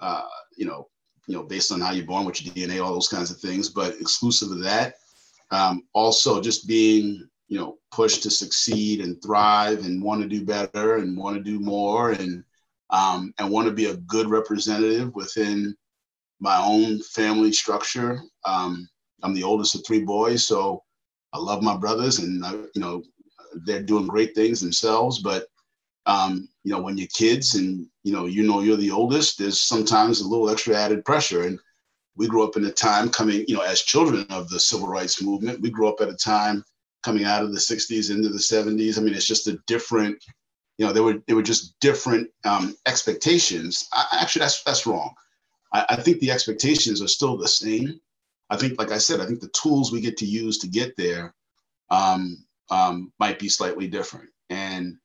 uh, 0.00 0.26
you 0.56 0.66
know 0.66 0.88
you 1.26 1.34
know 1.34 1.42
based 1.42 1.72
on 1.72 1.80
how 1.80 1.92
you're 1.92 2.06
born 2.06 2.24
with 2.24 2.44
your 2.44 2.54
dna 2.54 2.82
all 2.84 2.92
those 2.92 3.08
kinds 3.08 3.30
of 3.30 3.38
things 3.38 3.68
but 3.68 3.94
exclusive 4.00 4.50
of 4.50 4.62
that 4.62 4.94
um, 5.50 5.82
also 5.92 6.40
just 6.40 6.66
being 6.66 7.28
you 7.48 7.58
know 7.58 7.78
pushed 7.90 8.22
to 8.22 8.30
succeed 8.30 9.00
and 9.00 9.22
thrive 9.22 9.84
and 9.84 10.02
want 10.02 10.22
to 10.22 10.28
do 10.28 10.44
better 10.44 10.96
and 10.96 11.16
want 11.16 11.36
to 11.36 11.42
do 11.42 11.60
more 11.60 12.12
and 12.12 12.44
um, 12.90 13.32
and 13.38 13.50
want 13.50 13.68
to 13.68 13.74
be 13.74 13.86
a 13.86 13.96
good 13.96 14.28
representative 14.28 15.14
within 15.14 15.74
my 16.40 16.58
own 16.58 17.00
family 17.02 17.52
structure 17.52 18.20
um, 18.44 18.88
I'm 19.22 19.34
the 19.34 19.44
oldest 19.44 19.74
of 19.74 19.84
three 19.86 20.04
boys, 20.04 20.46
so 20.46 20.82
I 21.32 21.38
love 21.38 21.62
my 21.62 21.76
brothers, 21.76 22.18
and 22.18 22.44
I, 22.44 22.52
you 22.52 22.80
know 22.80 23.02
they're 23.64 23.82
doing 23.82 24.06
great 24.06 24.34
things 24.34 24.60
themselves. 24.60 25.20
But 25.20 25.46
um, 26.06 26.48
you 26.64 26.72
know 26.72 26.80
when 26.80 26.98
you're 26.98 27.08
kids 27.08 27.54
and 27.54 27.86
you 28.02 28.12
know 28.12 28.26
you 28.26 28.42
know 28.42 28.60
you're 28.60 28.76
the 28.76 28.90
oldest, 28.90 29.38
there's 29.38 29.60
sometimes 29.60 30.20
a 30.20 30.28
little 30.28 30.50
extra 30.50 30.76
added 30.76 31.04
pressure. 31.04 31.44
And 31.44 31.58
we 32.16 32.28
grew 32.28 32.44
up 32.44 32.56
in 32.56 32.64
a 32.66 32.72
time 32.72 33.08
coming, 33.08 33.44
you 33.48 33.54
know, 33.54 33.62
as 33.62 33.82
children 33.82 34.26
of 34.30 34.48
the 34.50 34.60
civil 34.60 34.88
rights 34.88 35.22
movement. 35.22 35.60
We 35.60 35.70
grew 35.70 35.88
up 35.88 36.00
at 36.00 36.08
a 36.08 36.14
time 36.14 36.64
coming 37.02 37.24
out 37.24 37.42
of 37.42 37.52
the 37.52 37.58
60s 37.58 38.10
into 38.10 38.28
the 38.28 38.38
70s. 38.38 38.98
I 38.98 39.00
mean, 39.00 39.14
it's 39.14 39.26
just 39.26 39.46
a 39.46 39.58
different, 39.66 40.22
you 40.76 40.86
know, 40.86 40.92
there 40.92 41.02
were 41.02 41.22
there 41.26 41.36
were 41.36 41.42
just 41.42 41.78
different 41.80 42.28
um, 42.44 42.76
expectations. 42.86 43.88
I, 43.92 44.18
actually, 44.20 44.40
that's 44.40 44.62
that's 44.64 44.86
wrong. 44.86 45.14
I, 45.72 45.86
I 45.90 45.96
think 45.96 46.20
the 46.20 46.30
expectations 46.30 47.00
are 47.00 47.08
still 47.08 47.36
the 47.36 47.48
same 47.48 48.00
I 48.50 48.56
think, 48.56 48.78
like 48.78 48.90
I 48.90 48.98
said, 48.98 49.20
I 49.20 49.26
think 49.26 49.40
the 49.40 49.48
tools 49.48 49.92
we 49.92 50.00
get 50.00 50.16
to 50.18 50.26
use 50.26 50.58
to 50.58 50.68
get 50.68 50.96
there 50.96 51.34
um, 51.88 52.44
um, 52.70 53.12
might 53.18 53.38
be 53.38 53.48
slightly 53.48 53.86
different. 53.86 54.30
And 54.50 54.96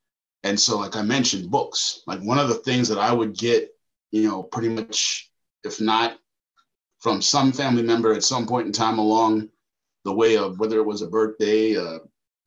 and 0.44 0.60
so, 0.60 0.78
like 0.78 0.96
I 0.96 1.02
mentioned, 1.02 1.50
books. 1.50 2.02
Like 2.06 2.20
one 2.20 2.38
of 2.38 2.50
the 2.50 2.56
things 2.56 2.88
that 2.90 3.00
I 3.00 3.12
would 3.12 3.36
get, 3.36 3.70
you 4.12 4.28
know, 4.28 4.44
pretty 4.44 4.70
much, 4.70 5.32
if 5.64 5.82
not 5.82 6.20
from 7.00 7.22
some 7.22 7.52
family 7.52 7.82
member 7.82 8.14
at 8.14 8.24
some 8.24 8.46
point 8.48 8.68
in 8.68 8.74
time 8.74 9.00
along 9.00 9.50
the 10.04 10.14
way 10.14 10.38
of 10.38 10.60
whether 10.60 10.78
it 10.78 10.86
was 10.86 11.02
a 11.02 11.08
birthday, 11.08 11.74
a 11.74 12.00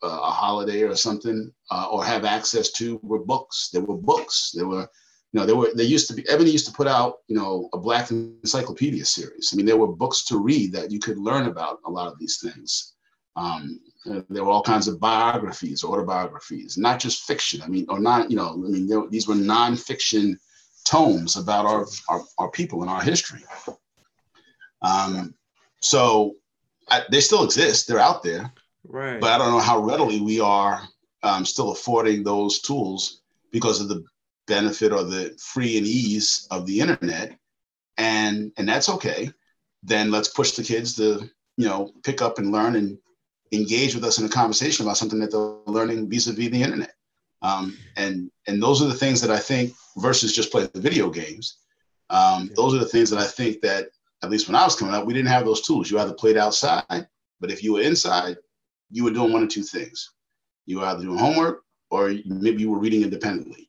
holiday, 0.03 0.83
or 0.83 0.95
something, 0.95 1.53
uh, 1.73 1.89
or 1.91 2.05
have 2.05 2.25
access 2.25 2.71
to 2.73 3.01
were 3.03 3.25
books. 3.25 3.71
There 3.73 3.83
were 3.83 3.97
books. 3.97 4.53
There 4.55 4.69
were 4.69 4.89
you 5.33 5.41
know, 5.41 5.47
there 5.47 5.57
were, 5.57 5.71
they 5.75 5.85
used 5.85 6.09
to 6.09 6.15
be, 6.15 6.27
Ebony 6.29 6.51
used 6.51 6.67
to 6.67 6.73
put 6.73 6.87
out, 6.87 7.19
you 7.29 7.37
know, 7.37 7.69
a 7.75 7.79
Black 7.79 8.11
Encyclopedia 8.11 9.05
series. 9.05 9.51
I 9.53 9.57
mean, 9.57 9.67
there 9.67 9.77
were 9.77 9.89
books 9.89 10.25
to 10.25 10.39
read 10.39 10.73
that 10.73 10.91
you 10.91 10.99
could 10.99 11.19
learn 11.19 11.47
about 11.47 11.81
a 11.85 11.91
lot 11.91 12.11
of 12.11 12.19
these 12.19 12.39
things. 12.39 12.95
Um, 13.37 13.81
there 14.05 14.43
were 14.43 14.51
all 14.51 14.63
kinds 14.63 14.89
of 14.89 14.99
biographies, 14.99 15.85
autobiographies, 15.85 16.79
not 16.79 16.99
just 16.99 17.25
fiction. 17.25 17.61
I 17.63 17.69
mean, 17.69 17.85
or 17.89 18.01
not, 18.01 18.31
you 18.31 18.37
know, 18.37 18.53
I 18.53 18.57
mean, 18.57 18.89
there, 18.89 19.07
these 19.11 19.29
were 19.29 19.35
nonfiction 19.35 20.39
tomes 20.85 21.37
about 21.37 21.67
our, 21.67 21.87
our, 22.09 22.23
our 22.39 22.51
people 22.51 22.81
and 22.81 22.91
our 22.91 23.03
history. 23.03 23.41
Um, 24.81 25.35
so 25.81 26.37
I, 26.89 27.03
they 27.11 27.21
still 27.21 27.45
exist. 27.45 27.87
They're 27.87 27.99
out 28.01 28.23
there. 28.23 28.51
Right. 28.85 29.21
But 29.21 29.33
I 29.33 29.39
don't 29.39 29.53
know 29.53 29.59
how 29.61 29.79
readily 29.81 30.21
we 30.21 30.41
are 30.41 30.81
um, 31.23 31.45
still 31.45 31.73
affording 31.73 32.23
those 32.23 32.61
tools 32.61 33.21
because 33.53 33.81
of 33.81 33.89
the 33.89 34.03
benefit 34.49 34.93
or 34.93 35.05
the 35.05 35.37
free 35.41 35.79
and 35.79 35.87
ease 35.87 36.49
of 36.51 36.67
the 36.67 36.81
internet. 36.81 37.39
And 37.97 38.53
and 38.57 38.69
that's 38.69 38.89
okay. 38.89 39.31
Then 39.83 40.11
let's 40.11 40.29
push 40.29 40.53
the 40.53 40.63
kids 40.63 40.97
to, 40.97 41.29
you 41.57 41.69
know, 41.69 41.93
pick 42.03 42.23
up 42.23 42.39
and 42.39 42.51
learn 42.51 42.77
and 42.77 42.99
engage 43.53 43.95
with 43.95 44.05
us 44.05 44.19
in 44.19 44.27
a 44.27 44.29
conversation 44.29 44.85
about 44.85 44.97
something 44.97 45.21
that 45.21 45.31
they're 45.31 45.73
learning 45.73 46.11
vis-a-vis 46.11 46.51
the 46.51 46.63
internet. 46.63 46.95
Um, 47.43 47.77
and 47.97 48.31
and 48.47 48.63
those 48.63 48.83
are 48.83 48.89
the 48.89 48.95
things 48.95 49.21
that 49.21 49.31
I 49.31 49.39
think 49.39 49.73
versus 49.97 50.35
just 50.35 50.51
play 50.51 50.67
the 50.67 50.81
video 50.81 51.11
games. 51.11 51.59
Um, 52.11 52.51
those 52.57 52.75
are 52.75 52.79
the 52.79 52.89
things 52.89 53.11
that 53.11 53.21
I 53.21 53.27
think 53.27 53.61
that 53.63 53.91
at 54.23 54.31
least 54.31 54.49
when 54.49 54.57
I 54.57 54.65
was 54.65 54.75
coming 54.75 54.95
up, 54.95 55.07
we 55.07 55.15
didn't 55.15 55.29
have 55.29 55.45
those 55.45 55.63
tools. 55.63 55.91
You 55.91 55.99
either 55.99 56.15
played 56.15 56.37
outside, 56.37 57.07
but 57.41 57.51
if 57.51 57.63
you 57.63 57.75
were 57.75 57.83
inside, 57.83 58.37
you 58.91 59.05
were 59.05 59.11
doing 59.11 59.33
one 59.33 59.45
or 59.45 59.47
two 59.47 59.63
things. 59.63 60.13
You 60.67 60.79
were 60.79 60.87
either 60.87 61.03
doing 61.03 61.19
homework 61.19 61.63
or 61.91 62.15
maybe 62.27 62.63
you 62.63 62.71
were 62.71 62.79
reading 62.79 63.03
independently. 63.03 63.68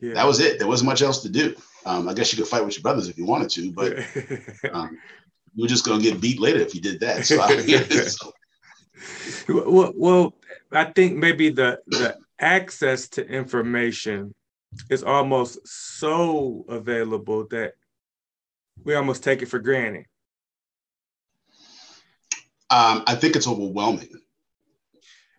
Yeah. 0.00 0.14
That 0.14 0.26
was 0.26 0.40
it. 0.40 0.58
There 0.58 0.68
wasn't 0.68 0.90
much 0.90 1.02
else 1.02 1.22
to 1.22 1.28
do. 1.28 1.54
Um, 1.84 2.08
I 2.08 2.14
guess 2.14 2.32
you 2.32 2.38
could 2.38 2.48
fight 2.48 2.64
with 2.64 2.76
your 2.76 2.82
brothers 2.82 3.08
if 3.08 3.16
you 3.16 3.24
wanted 3.24 3.50
to, 3.50 3.72
but 3.72 3.96
um, 4.72 4.98
you 5.54 5.62
were 5.62 5.68
just 5.68 5.84
going 5.84 6.00
to 6.02 6.10
get 6.10 6.20
beat 6.20 6.40
later 6.40 6.60
if 6.60 6.74
you 6.74 6.80
did 6.80 7.00
that. 7.00 7.24
So, 7.24 7.40
I, 7.40 7.56
so. 8.08 8.32
Well, 9.48 9.92
well, 9.94 10.34
I 10.72 10.84
think 10.84 11.16
maybe 11.16 11.50
the 11.50 11.80
the 11.86 12.16
access 12.38 13.08
to 13.10 13.26
information 13.26 14.34
is 14.90 15.02
almost 15.02 15.66
so 15.66 16.64
available 16.68 17.46
that 17.48 17.74
we 18.84 18.94
almost 18.94 19.22
take 19.22 19.42
it 19.42 19.46
for 19.46 19.58
granted. 19.58 20.06
Um, 22.68 23.04
I 23.06 23.14
think 23.14 23.36
it's 23.36 23.46
overwhelming 23.46 24.10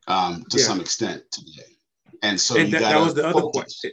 um, 0.08 0.46
to 0.50 0.58
yeah. 0.58 0.64
some 0.64 0.80
extent 0.80 1.24
today, 1.30 1.76
and 2.24 2.40
so 2.40 2.58
and 2.58 2.72
that, 2.72 2.82
that, 2.82 3.00
was 3.00 3.14
the 3.14 3.28
other 3.28 3.42
question. 3.42 3.92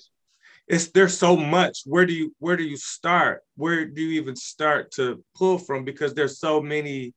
It's 0.67 0.89
there's 0.89 1.17
so 1.17 1.37
much. 1.37 1.83
Where 1.85 2.07
do 2.07 2.15
you 2.15 2.35
where 2.39 2.57
do 2.57 2.65
you 2.65 2.77
start? 2.77 3.43
Where 3.57 3.85
do 3.85 4.03
you 4.03 4.21
even 4.21 4.37
start 4.37 4.93
to 4.93 5.23
pull 5.37 5.59
from? 5.59 5.85
Because 5.85 6.15
there's 6.15 6.39
so 6.39 6.61
many, 6.61 7.15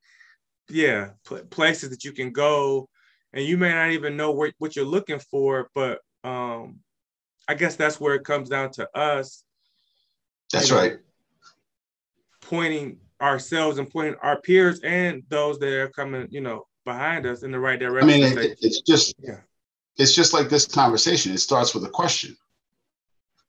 yeah, 0.69 1.11
pl- 1.25 1.45
places 1.45 1.89
that 1.91 2.03
you 2.03 2.11
can 2.11 2.31
go, 2.31 2.89
and 3.33 3.45
you 3.45 3.57
may 3.57 3.73
not 3.73 3.91
even 3.91 4.17
know 4.17 4.31
where, 4.31 4.51
what 4.57 4.75
you're 4.75 4.85
looking 4.85 5.19
for. 5.19 5.69
But 5.73 5.99
um, 6.23 6.79
I 7.47 7.53
guess 7.53 7.77
that's 7.77 8.01
where 8.01 8.15
it 8.15 8.25
comes 8.25 8.49
down 8.49 8.71
to 8.71 8.89
us. 8.97 9.43
That's 10.51 10.71
right 10.71 10.97
pointing 12.47 12.97
ourselves 13.21 13.77
and 13.77 13.89
pointing 13.89 14.15
our 14.21 14.39
peers 14.41 14.79
and 14.81 15.23
those 15.29 15.59
that 15.59 15.69
are 15.69 15.89
coming, 15.89 16.27
you 16.29 16.41
know, 16.41 16.65
behind 16.85 17.25
us 17.25 17.43
in 17.43 17.51
the 17.51 17.59
right 17.59 17.79
direction. 17.79 18.09
I 18.09 18.13
mean, 18.13 18.37
it, 18.37 18.57
it's 18.61 18.81
just 18.81 19.15
yeah. 19.21 19.39
it's 19.97 20.13
just 20.13 20.33
like 20.33 20.49
this 20.49 20.65
conversation. 20.65 21.33
It 21.33 21.39
starts 21.39 21.73
with 21.73 21.83
a 21.83 21.89
question, 21.89 22.35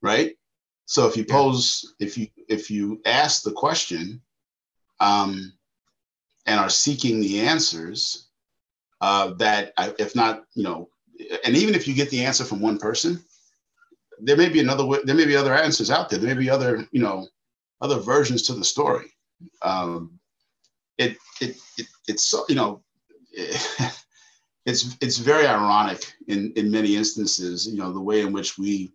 right? 0.01 0.35
So 0.85 1.07
if 1.07 1.15
you 1.15 1.25
pose, 1.25 1.93
yeah. 1.99 2.07
if 2.07 2.17
you 2.17 2.27
if 2.47 2.71
you 2.71 3.01
ask 3.05 3.43
the 3.43 3.51
question, 3.51 4.21
um, 4.99 5.53
and 6.45 6.59
are 6.59 6.69
seeking 6.69 7.19
the 7.19 7.41
answers, 7.41 8.29
uh, 9.01 9.33
that 9.35 9.73
if 9.99 10.15
not, 10.15 10.43
you 10.55 10.63
know, 10.63 10.89
and 11.45 11.55
even 11.55 11.75
if 11.75 11.87
you 11.87 11.93
get 11.93 12.09
the 12.09 12.25
answer 12.25 12.43
from 12.43 12.59
one 12.59 12.77
person, 12.77 13.23
there 14.21 14.37
may 14.37 14.49
be 14.49 14.59
another 14.59 14.85
way. 14.85 14.99
There 15.03 15.15
may 15.15 15.25
be 15.25 15.35
other 15.35 15.53
answers 15.53 15.91
out 15.91 16.09
there. 16.09 16.19
There 16.19 16.33
may 16.33 16.39
be 16.39 16.49
other, 16.49 16.87
you 16.91 17.01
know, 17.01 17.27
other 17.81 17.99
versions 17.99 18.41
to 18.43 18.53
the 18.53 18.63
story. 18.63 19.07
Um, 19.61 20.19
it, 20.97 21.17
it, 21.39 21.57
it, 21.77 21.87
it's, 22.07 22.33
you 22.49 22.55
know, 22.55 22.81
it's, 23.31 24.97
it's 25.01 25.17
very 25.17 25.47
ironic 25.47 26.13
in, 26.27 26.51
in 26.55 26.69
many 26.69 26.95
instances, 26.95 27.67
you 27.67 27.77
know, 27.77 27.93
the 27.93 28.01
way 28.01 28.21
in 28.21 28.33
which 28.33 28.57
we, 28.57 28.91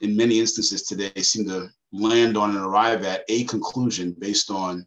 in 0.00 0.16
many 0.16 0.40
instances 0.40 0.82
today, 0.82 1.12
seem 1.22 1.46
to 1.48 1.68
land 1.92 2.36
on 2.36 2.50
and 2.50 2.64
arrive 2.64 3.04
at 3.04 3.24
a 3.28 3.44
conclusion 3.44 4.14
based 4.18 4.50
on, 4.50 4.86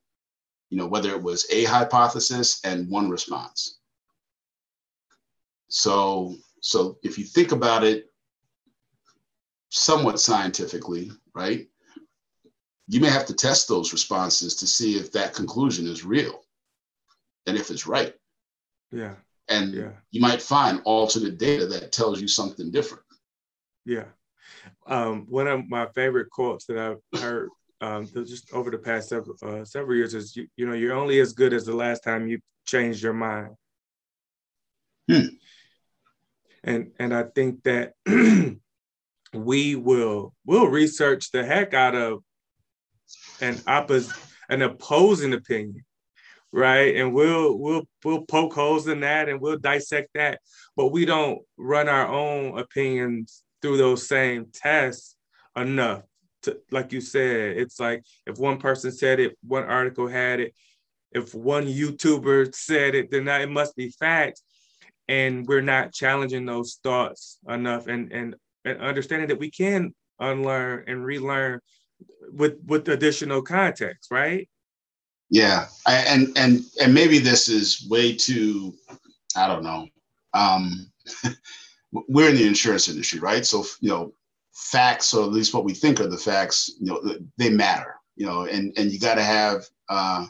you 0.70 0.78
know, 0.78 0.88
whether 0.88 1.10
it 1.10 1.22
was 1.22 1.48
a 1.51 1.63
hypothesis 1.66 2.60
and 2.63 2.89
one 2.89 3.10
response. 3.10 3.80
So, 5.68 6.36
so 6.62 6.98
if 7.04 7.18
you 7.18 7.25
think 7.25 7.51
about 7.51 7.84
it 7.84 8.12
somewhat 9.70 10.20
scientifically, 10.20 11.12
right? 11.34 11.68
you 12.89 13.00
may 13.00 13.10
have 13.10 13.28
to 13.28 13.36
test 13.36 13.68
those 13.68 13.94
responses 13.94 14.56
to 14.56 14.66
see 14.66 14.98
if 14.98 15.12
that 15.12 15.36
conclusion 15.36 15.88
is 15.88 16.04
real 16.04 16.44
and 17.46 17.56
if 17.56 17.70
it's 17.70 17.86
right. 17.86 18.16
Yeah. 18.92 19.13
And 19.48 19.75
yeah. 19.75 19.92
you 20.10 20.20
might 20.20 20.42
find 20.42 20.82
alternate 20.86 21.38
data 21.38 21.68
that 21.68 21.92
tells 21.92 22.20
you 22.20 22.28
something 22.28 22.72
different. 22.72 23.04
Yeah. 23.86 24.06
Um, 24.88 25.25
one 25.29 25.48
of 25.48 25.70
my 25.70 25.88
favorite 25.96 26.29
quotes 26.29 26.65
that 26.65 26.77
I've 26.77 27.22
heard 27.22 27.50
um, 27.82 28.08
just 28.08 28.51
over 28.53 28.72
the 28.72 28.77
past 28.77 29.10
several, 29.10 29.36
uh, 29.41 29.63
several 29.63 29.96
years 29.96 30.13
is, 30.13 30.36
you, 30.36 30.48
you 30.58 30.68
know, 30.68 30.74
you're 30.74 30.96
only 30.96 31.20
as 31.20 31.34
good 31.34 31.53
as 31.53 31.65
the 31.65 31.75
last 31.75 32.03
time 32.03 32.27
you 32.27 32.39
changed 32.65 33.01
your 33.01 33.13
mind. 33.13 33.56
Hmm. 35.10 35.27
And, 36.63 36.91
and 37.00 37.13
I 37.13 37.24
think 37.24 37.63
that 37.63 37.94
we 39.34 39.75
will, 39.75 40.34
will 40.46 40.68
research 40.68 41.32
the 41.32 41.46
heck 41.46 41.74
out 41.74 41.96
of 41.96 42.24
an 43.41 43.56
oppos- 43.56 44.13
an 44.50 44.62
opposing 44.62 45.34
opinion, 45.34 45.86
right? 46.51 46.96
And 46.96 47.13
we'll 47.13 47.58
we'll 47.58 47.84
we'll 48.03 48.25
poke 48.25 48.53
holes 48.53 48.88
in 48.88 49.01
that 49.01 49.29
and 49.29 49.39
we'll 49.39 49.58
dissect 49.58 50.10
that, 50.15 50.39
but 50.75 50.88
we 50.88 51.06
don't 51.06 51.39
run 51.58 51.88
our 51.88 52.08
own 52.08 52.58
opinions 52.58 53.44
through 53.62 53.78
those 53.78 54.08
same 54.08 54.48
tests 54.54 55.16
enough. 55.56 56.04
To, 56.44 56.58
like 56.72 56.94
you 56.94 57.01
said, 57.01 57.58
it's 57.58 57.80
like 57.80 58.04
if 58.25 58.38
one 58.38 58.60
person 58.60 58.92
said 58.92 59.20
it, 59.20 59.38
one 59.46 59.63
article 59.63 60.08
had 60.08 60.39
it. 60.39 60.54
If 61.12 61.36
one 61.36 61.66
YouTuber 61.66 62.56
said 62.56 62.96
it, 62.96 63.12
then 63.12 63.28
it 63.28 63.50
must 63.50 63.75
be 63.75 63.89
fact. 63.89 64.42
And 65.08 65.46
we're 65.48 65.62
not 65.62 65.92
challenging 65.92 66.46
those 66.46 66.80
thoughts 66.84 67.39
enough 67.48 67.88
and, 67.88 68.12
and, 68.13 68.36
and 68.63 68.80
understanding 68.80 69.28
that 69.30 69.39
we 69.39 69.50
can 69.51 69.94
unlearn 70.20 70.84
and 70.88 71.04
relearn 71.04 71.60
with 72.32 72.58
with 72.66 72.88
additional 72.89 73.42
context, 73.42 74.12
right? 74.12 74.48
Yeah, 75.30 75.68
and 75.88 76.38
and 76.38 76.62
and 76.82 76.94
maybe 76.94 77.20
this 77.20 77.50
is 77.50 77.88
way 77.89 78.16
too, 78.16 78.74
I 79.36 79.48
don't 79.48 79.63
know. 79.63 79.88
Um, 80.34 80.92
we're 81.91 82.29
in 82.29 82.36
the 82.36 82.48
insurance 82.48 82.88
industry, 82.88 83.19
right? 83.19 83.46
So 83.46 83.65
you 83.81 83.89
know, 83.89 84.13
facts, 84.53 85.13
or 85.13 85.24
at 85.24 85.31
least 85.31 85.53
what 85.53 85.63
we 85.65 85.74
think 85.74 86.00
are 86.00 86.08
the 86.08 86.17
facts, 86.17 86.72
you 86.79 86.88
know, 86.88 87.17
they 87.38 87.50
matter. 87.50 87.96
You 88.15 88.25
know, 88.25 88.43
and 88.43 88.74
and 88.77 88.91
you 88.91 89.00
got 89.00 89.15
to 89.15 89.24
have 89.24 89.65
uh, 89.88 90.25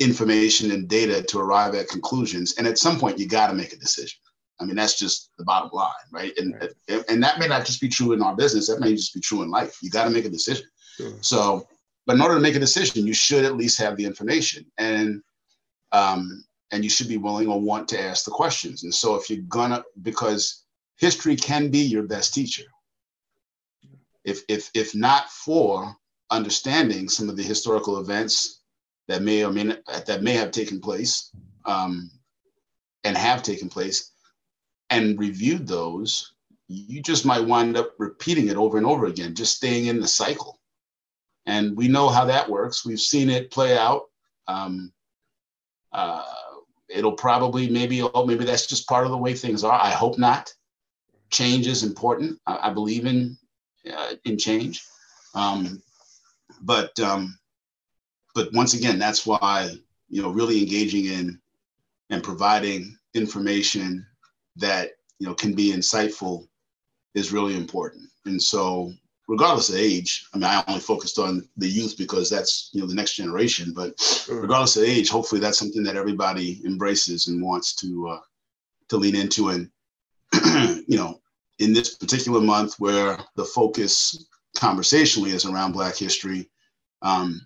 information 0.00 0.72
and 0.72 0.88
data 0.88 1.22
to 1.22 1.38
arrive 1.38 1.74
at 1.74 1.88
conclusions, 1.88 2.54
and 2.58 2.66
at 2.66 2.78
some 2.78 2.98
point 2.98 3.18
you 3.18 3.28
got 3.28 3.48
to 3.48 3.54
make 3.54 3.72
a 3.72 3.76
decision. 3.76 4.18
I 4.60 4.64
mean, 4.64 4.74
that's 4.74 4.98
just 4.98 5.30
the 5.38 5.44
bottom 5.44 5.70
line, 5.72 5.92
right? 6.10 6.36
And 6.36 6.54
right. 6.60 7.04
and 7.08 7.22
that 7.22 7.38
may 7.38 7.46
not 7.46 7.64
just 7.64 7.80
be 7.80 7.88
true 7.88 8.12
in 8.12 8.22
our 8.22 8.34
business. 8.34 8.66
That 8.66 8.80
may 8.80 8.94
just 8.94 9.14
be 9.14 9.20
true 9.20 9.42
in 9.42 9.50
life. 9.50 9.78
You 9.82 9.90
got 9.90 10.04
to 10.04 10.10
make 10.10 10.24
a 10.24 10.30
decision. 10.30 10.66
Sure. 10.96 11.12
So, 11.20 11.68
but 12.06 12.16
in 12.16 12.22
order 12.22 12.34
to 12.34 12.40
make 12.40 12.56
a 12.56 12.60
decision, 12.60 13.06
you 13.06 13.14
should 13.14 13.44
at 13.44 13.56
least 13.56 13.78
have 13.78 13.96
the 13.96 14.04
information, 14.04 14.66
and 14.78 15.22
um, 15.92 16.44
and 16.72 16.82
you 16.82 16.90
should 16.90 17.08
be 17.08 17.18
willing 17.18 17.48
or 17.48 17.60
want 17.60 17.86
to 17.88 18.00
ask 18.00 18.24
the 18.24 18.32
questions. 18.32 18.82
And 18.82 18.92
so, 18.92 19.14
if 19.14 19.30
you're 19.30 19.44
gonna, 19.48 19.84
because 20.02 20.64
history 20.98 21.36
can 21.36 21.70
be 21.70 21.78
your 21.78 22.02
best 22.02 22.34
teacher. 22.34 22.64
If 24.24 24.42
if 24.48 24.70
if 24.74 24.94
not 24.94 25.30
for 25.30 25.96
understanding 26.30 27.08
some 27.08 27.30
of 27.30 27.36
the 27.36 27.42
historical 27.42 27.98
events 27.98 28.60
that 29.06 29.22
may 29.22 29.44
or 29.44 29.50
may 29.50 29.64
not, 29.64 30.06
that 30.06 30.22
may 30.22 30.34
have 30.34 30.50
taken 30.50 30.80
place 30.80 31.30
um, 31.64 32.10
and 33.04 33.16
have 33.16 33.42
taken 33.42 33.68
place, 33.68 34.12
and 34.90 35.18
reviewed 35.18 35.66
those, 35.66 36.34
you 36.66 37.00
just 37.00 37.24
might 37.24 37.46
wind 37.46 37.76
up 37.76 37.92
repeating 37.98 38.48
it 38.48 38.56
over 38.56 38.76
and 38.76 38.86
over 38.86 39.06
again, 39.06 39.34
just 39.34 39.56
staying 39.56 39.86
in 39.86 40.00
the 40.00 40.08
cycle. 40.08 40.60
And 41.46 41.76
we 41.76 41.88
know 41.88 42.10
how 42.10 42.26
that 42.26 42.50
works. 42.50 42.84
We've 42.84 43.00
seen 43.00 43.30
it 43.30 43.50
play 43.50 43.78
out. 43.78 44.02
Um, 44.48 44.92
uh, 45.92 46.24
it'll 46.88 47.12
probably 47.12 47.68
maybe 47.68 48.02
oh 48.02 48.26
maybe 48.26 48.44
that's 48.44 48.66
just 48.66 48.88
part 48.88 49.06
of 49.06 49.10
the 49.10 49.16
way 49.16 49.34
things 49.34 49.64
are. 49.64 49.80
I 49.80 49.90
hope 49.90 50.18
not. 50.18 50.52
Change 51.30 51.66
is 51.66 51.82
important. 51.82 52.38
I, 52.46 52.68
I 52.68 52.72
believe 52.72 53.06
in 53.06 53.36
uh, 53.90 54.14
in 54.24 54.38
change, 54.38 54.82
Um, 55.34 55.82
but 56.62 56.98
um, 57.00 57.38
but 58.34 58.52
once 58.52 58.74
again, 58.74 58.98
that's 58.98 59.26
why 59.26 59.70
you 60.08 60.22
know 60.22 60.30
really 60.30 60.60
engaging 60.60 61.06
in 61.06 61.40
and 62.10 62.22
providing 62.22 62.96
information 63.14 64.06
that 64.56 64.92
you 65.18 65.26
know 65.26 65.34
can 65.34 65.54
be 65.54 65.72
insightful 65.72 66.48
is 67.14 67.32
really 67.32 67.56
important. 67.56 68.08
And 68.24 68.42
so, 68.42 68.92
regardless 69.26 69.68
of 69.68 69.76
age, 69.76 70.26
I 70.34 70.38
mean, 70.38 70.44
I 70.44 70.62
only 70.68 70.80
focused 70.80 71.18
on 71.18 71.48
the 71.56 71.68
youth 71.68 71.96
because 71.96 72.28
that's 72.28 72.70
you 72.72 72.80
know 72.80 72.86
the 72.86 72.94
next 72.94 73.14
generation. 73.14 73.72
But 73.74 73.90
regardless 74.28 74.76
of 74.76 74.84
age, 74.84 75.08
hopefully 75.08 75.40
that's 75.40 75.58
something 75.58 75.82
that 75.84 75.96
everybody 75.96 76.60
embraces 76.64 77.28
and 77.28 77.42
wants 77.42 77.74
to 77.76 78.08
uh, 78.08 78.20
to 78.88 78.96
lean 78.96 79.16
into. 79.16 79.50
And 79.50 79.70
you 80.86 80.96
know, 80.96 81.20
in 81.58 81.72
this 81.72 81.96
particular 81.96 82.40
month 82.40 82.74
where 82.78 83.18
the 83.36 83.44
focus 83.44 84.28
conversationally 84.56 85.30
is 85.30 85.44
around 85.44 85.72
Black 85.72 85.96
history, 85.96 86.50
um, 87.02 87.40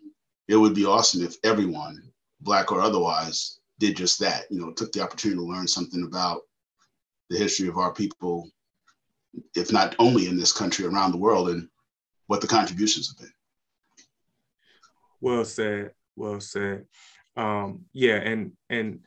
it 0.49 0.57
would 0.57 0.75
be 0.75 0.85
awesome 0.85 1.23
if 1.23 1.37
everyone, 1.45 2.03
Black 2.41 2.73
or 2.73 2.81
otherwise, 2.81 3.61
did 3.79 3.97
just 3.97 4.19
that. 4.21 4.45
You 4.51 4.61
know, 4.61 4.73
took 4.73 4.93
the 4.93 5.03
opportunity 5.03 5.39
to 5.39 5.47
learn 5.47 5.67
something 5.67 6.05
about 6.05 6.43
the 7.31 7.39
history 7.39 7.69
of 7.69 7.79
our 7.79 7.93
people, 7.93 8.49
if 9.57 9.73
not 9.73 9.95
only 9.99 10.27
in 10.27 10.37
this 10.37 10.53
country, 10.53 10.85
around 10.85 11.13
the 11.13 11.19
world, 11.19 11.49
and 11.49 11.69
what 12.27 12.41
the 12.41 12.47
contributions 12.47 13.09
have 13.09 13.19
been. 13.19 13.33
Well 15.21 15.45
said. 15.45 15.93
Well 16.17 16.41
said. 16.41 16.87
Um, 17.37 17.87
yeah, 17.93 18.17
and 18.17 18.53
and 18.69 19.01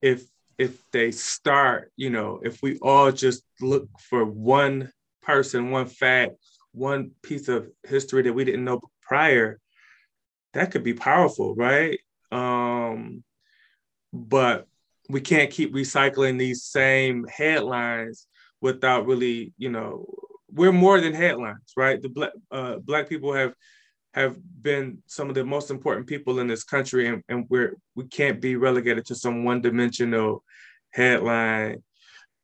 if 0.00 0.24
if 0.58 0.82
they 0.90 1.10
start, 1.10 1.92
you 1.96 2.10
know, 2.10 2.40
if 2.42 2.62
we 2.62 2.78
all 2.78 3.12
just 3.12 3.42
look 3.60 3.88
for 3.98 4.24
one 4.24 4.90
person, 5.22 5.70
one 5.70 5.86
fact, 5.86 6.32
one 6.72 7.12
piece 7.22 7.48
of 7.48 7.68
history 7.84 8.22
that 8.22 8.32
we 8.32 8.44
didn't 8.44 8.64
know 8.64 8.80
prior, 9.02 9.60
that 10.54 10.70
could 10.70 10.84
be 10.84 10.94
powerful, 10.94 11.54
right? 11.54 11.98
Um, 12.30 13.24
but 14.12 14.66
we 15.08 15.20
can't 15.20 15.50
keep 15.50 15.74
recycling 15.74 16.38
these 16.38 16.64
same 16.64 17.26
headlines 17.28 18.26
without 18.60 19.06
really, 19.06 19.52
you 19.58 19.68
know, 19.68 20.06
we're 20.50 20.72
more 20.72 21.00
than 21.00 21.14
headlines, 21.14 21.72
right? 21.76 22.00
The 22.00 22.08
black 22.08 22.32
uh, 22.50 22.76
black 22.76 23.08
people 23.08 23.32
have 23.32 23.54
have 24.14 24.36
been 24.62 25.02
some 25.06 25.28
of 25.28 25.34
the 25.34 25.44
most 25.44 25.70
important 25.70 26.06
people 26.06 26.38
in 26.38 26.46
this 26.46 26.64
country, 26.64 27.08
and, 27.08 27.22
and 27.28 27.46
we're 27.48 27.76
we 27.94 28.04
can't 28.04 28.40
be 28.40 28.56
relegated 28.56 29.06
to 29.06 29.14
some 29.14 29.44
one 29.44 29.60
dimensional 29.60 30.44
headline, 30.90 31.82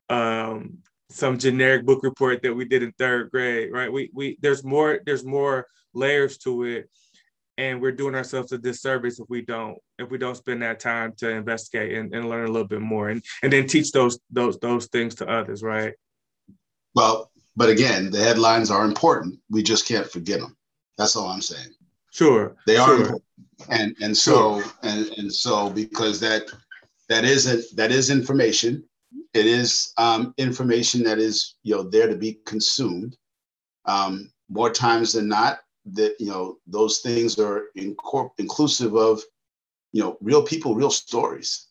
um, 0.09 0.79
some 1.11 1.39
generic 1.39 1.85
book 1.85 2.03
report 2.03 2.43
that 2.43 2.55
we 2.55 2.65
did 2.65 2.83
in 2.83 2.93
third 2.93 3.31
grade, 3.31 3.71
right? 3.73 3.93
We 3.93 4.11
we 4.15 4.39
there's 4.41 4.65
more 4.65 5.01
there's 5.05 5.25
more 5.25 5.67
layers 5.93 6.39
to 6.39 6.65
it, 6.65 6.91
and 7.59 7.83
we're 7.83 7.93
doing 7.93 8.15
ourselves 8.15 8.53
a 8.53 8.59
disservice 8.59 9.21
if 9.21 9.29
we 9.29 9.43
don't 9.43 9.77
if 9.99 10.11
we 10.11 10.17
don't 10.17 10.37
spend 10.37 10.63
that 10.63 10.81
time 10.81 11.13
to 11.19 11.29
investigate 11.29 11.99
and, 11.99 12.15
and 12.15 12.31
learn 12.31 12.49
a 12.49 12.53
little 12.53 12.69
bit 12.69 12.81
more 12.81 13.11
and 13.11 13.23
and 13.43 13.53
then 13.53 13.67
teach 13.67 13.93
those 13.93 14.19
those 14.31 14.59
those 14.61 14.87
things 14.87 15.17
to 15.17 15.29
others 15.29 15.63
right? 15.63 15.93
Well 16.95 17.31
but 17.57 17.69
again 17.69 18.11
the 18.11 18.21
headlines 18.21 18.71
are 18.71 18.87
important. 18.87 19.41
We 19.51 19.63
just 19.63 19.87
can't 19.87 20.11
forget 20.11 20.41
them 20.41 20.57
that's 20.99 21.17
all 21.17 21.29
i'm 21.29 21.41
saying. 21.41 21.71
Sure 22.11 22.57
they 22.67 22.77
are 22.77 22.89
sure. 22.89 22.97
important. 22.97 23.23
And 23.69 23.97
and 24.01 24.17
so 24.17 24.61
sure. 24.61 24.73
and 24.83 25.07
and 25.19 25.33
so 25.33 25.71
because 25.71 26.21
that 26.21 26.51
that 27.09 27.25
is 27.25 27.47
a 27.47 27.63
that 27.75 27.91
is 27.91 28.11
information. 28.11 28.85
It 29.35 29.47
is 29.47 29.93
um, 29.97 30.35
information 30.37 31.03
that 31.05 31.19
is 31.19 31.57
you 31.63 31.75
know 31.75 31.83
there 31.83 32.09
to 32.09 32.17
be 32.17 32.41
consumed. 32.45 33.17
Um, 33.87 34.31
more 34.51 34.71
times 34.71 35.13
than 35.15 35.29
not 35.29 35.61
that 35.93 36.15
you 36.21 36.27
know 36.27 36.59
those 36.67 37.01
things 37.01 37.39
are 37.39 37.67
incorp- 37.77 38.39
inclusive 38.39 38.95
of 38.95 39.23
you 39.93 40.03
know 40.03 40.17
real 40.21 40.43
people 40.43 40.75
real 40.75 40.91
stories. 40.91 41.67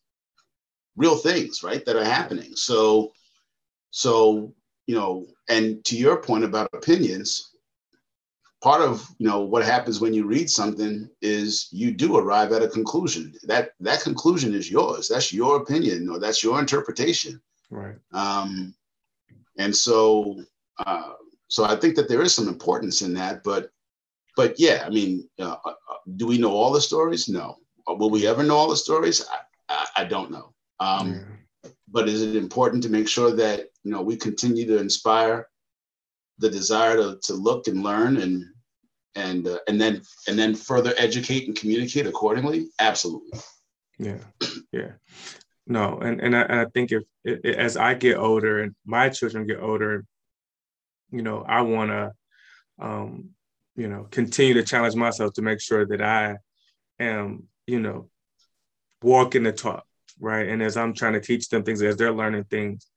Real 0.96 1.16
things 1.16 1.62
right 1.62 1.86
that 1.86 1.96
are 1.96 2.04
happening. 2.04 2.56
So 2.56 3.14
so 3.92 4.54
you 4.88 4.96
know 4.96 5.28
and 5.48 5.86
to 5.86 5.96
your 5.96 6.22
point 6.22 6.44
about 6.44 6.70
opinions 6.74 7.56
part 8.62 8.82
of 8.82 9.08
you 9.20 9.28
know 9.28 9.42
what 9.42 9.64
happens 9.64 10.00
when 10.00 10.14
you 10.14 10.26
read 10.26 10.50
something 10.50 11.10
is 11.22 11.70
you 11.72 11.92
do 11.92 12.18
arrive 12.18 12.52
at 12.52 12.64
a 12.64 12.68
conclusion 12.68 13.34
that 13.44 13.72
that 13.80 14.02
conclusion 14.02 14.54
is 14.54 14.72
yours 14.72 15.08
that's 15.08 15.32
your 15.32 15.58
opinion 15.58 16.10
or 16.10 16.20
that's 16.20 16.44
your 16.44 16.60
interpretation 16.60 17.40
right 17.70 17.96
um 18.14 18.74
and 19.60 19.76
so 19.76 20.44
uh 20.86 21.14
so 21.48 21.66
i 21.66 21.76
think 21.76 21.96
that 21.96 22.10
there 22.10 22.24
is 22.24 22.34
some 22.34 22.48
importance 22.48 23.04
in 23.04 23.14
that 23.14 23.44
but 23.44 23.70
but 24.38 24.58
yeah, 24.60 24.84
I 24.86 24.90
mean, 24.90 25.28
uh, 25.40 25.56
uh, 25.66 25.74
do 26.16 26.28
we 26.28 26.38
know 26.38 26.52
all 26.52 26.72
the 26.72 26.80
stories? 26.80 27.28
No. 27.28 27.58
Uh, 27.90 27.96
will 27.96 28.12
we 28.12 28.28
ever 28.28 28.44
know 28.44 28.56
all 28.56 28.70
the 28.70 28.78
stories? 28.78 29.26
I, 29.30 29.40
I, 29.68 30.04
I 30.04 30.04
don't 30.06 30.32
know. 30.32 30.54
Um, 30.80 31.26
yeah. 31.64 31.72
But 31.90 32.08
is 32.08 32.22
it 32.22 32.36
important 32.36 32.84
to 32.84 32.90
make 32.90 33.10
sure 33.10 33.32
that 33.36 33.70
you 33.84 33.92
know 33.92 34.02
we 34.02 34.16
continue 34.16 34.68
to 34.68 34.78
inspire 34.78 35.48
the 36.40 36.50
desire 36.50 36.96
to, 36.98 37.20
to 37.24 37.34
look 37.34 37.68
and 37.68 37.84
learn 37.84 38.18
and 38.18 38.46
and 39.16 39.48
uh, 39.48 39.60
and 39.68 39.80
then 39.82 40.02
and 40.28 40.38
then 40.38 40.54
further 40.56 40.94
educate 40.98 41.48
and 41.48 41.58
communicate 41.58 42.06
accordingly? 42.06 42.68
Absolutely. 42.80 43.40
Yeah, 44.00 44.20
yeah. 44.72 44.92
No, 45.66 46.00
and 46.00 46.22
and 46.22 46.36
I, 46.36 46.42
and 46.42 46.60
I 46.60 46.66
think 46.66 46.92
if, 46.92 47.04
if 47.24 47.58
as 47.58 47.78
I 47.78 47.94
get 47.94 48.18
older 48.18 48.62
and 48.62 48.76
my 48.86 49.10
children 49.10 49.48
get 49.48 49.60
older, 49.60 50.06
you 51.12 51.22
know, 51.22 51.44
I 51.48 51.62
want 51.62 51.90
to 51.92 52.12
um, 52.80 53.32
you 53.76 53.88
know, 53.88 54.08
continue 54.10 54.56
to 54.56 54.64
challenge 54.64 54.96
myself 54.96 55.34
to 55.34 55.42
make 55.42 55.62
sure 55.62 55.86
that 55.86 56.02
I 56.02 56.38
am, 57.00 57.44
you 57.68 57.80
know, 57.80 58.10
walking 59.02 59.44
the 59.44 59.52
talk, 59.52 59.86
right? 60.20 60.48
And 60.48 60.62
as 60.62 60.76
I'm 60.76 60.94
trying 60.94 61.14
to 61.14 61.22
teach 61.22 61.50
them 61.50 61.64
things, 61.64 61.82
as 61.82 61.96
they're 61.96 62.12
learning 62.12 62.46
things, 62.46 62.88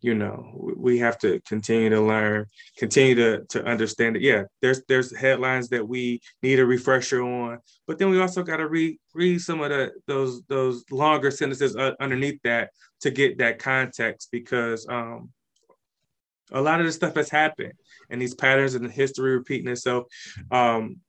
you 0.00 0.14
know, 0.14 0.74
we 0.76 0.98
have 0.98 1.18
to 1.18 1.40
continue 1.40 1.90
to 1.90 2.00
learn, 2.00 2.46
continue 2.76 3.14
to 3.14 3.44
to 3.50 3.64
understand 3.64 4.16
it. 4.16 4.22
Yeah, 4.22 4.44
there's 4.60 4.82
there's 4.88 5.16
headlines 5.16 5.68
that 5.70 5.86
we 5.86 6.20
need 6.42 6.58
a 6.58 6.66
refresher 6.66 7.22
on, 7.22 7.58
but 7.86 7.98
then 7.98 8.10
we 8.10 8.20
also 8.20 8.42
got 8.42 8.58
to 8.58 8.68
read 8.68 8.98
read 9.14 9.40
some 9.40 9.60
of 9.60 9.70
the 9.70 9.92
those 10.06 10.42
those 10.44 10.84
longer 10.90 11.30
sentences 11.30 11.76
underneath 12.00 12.40
that 12.44 12.70
to 13.00 13.10
get 13.10 13.38
that 13.38 13.58
context 13.58 14.28
because 14.30 14.86
um, 14.88 15.30
a 16.52 16.60
lot 16.60 16.80
of 16.80 16.86
this 16.86 16.96
stuff 16.96 17.14
has 17.16 17.30
happened 17.30 17.72
and 18.10 18.20
these 18.20 18.34
patterns 18.34 18.74
in 18.74 18.82
the 18.82 18.90
history 18.90 19.32
repeating 19.32 19.68
itself. 19.68 20.06
Um, 20.50 21.00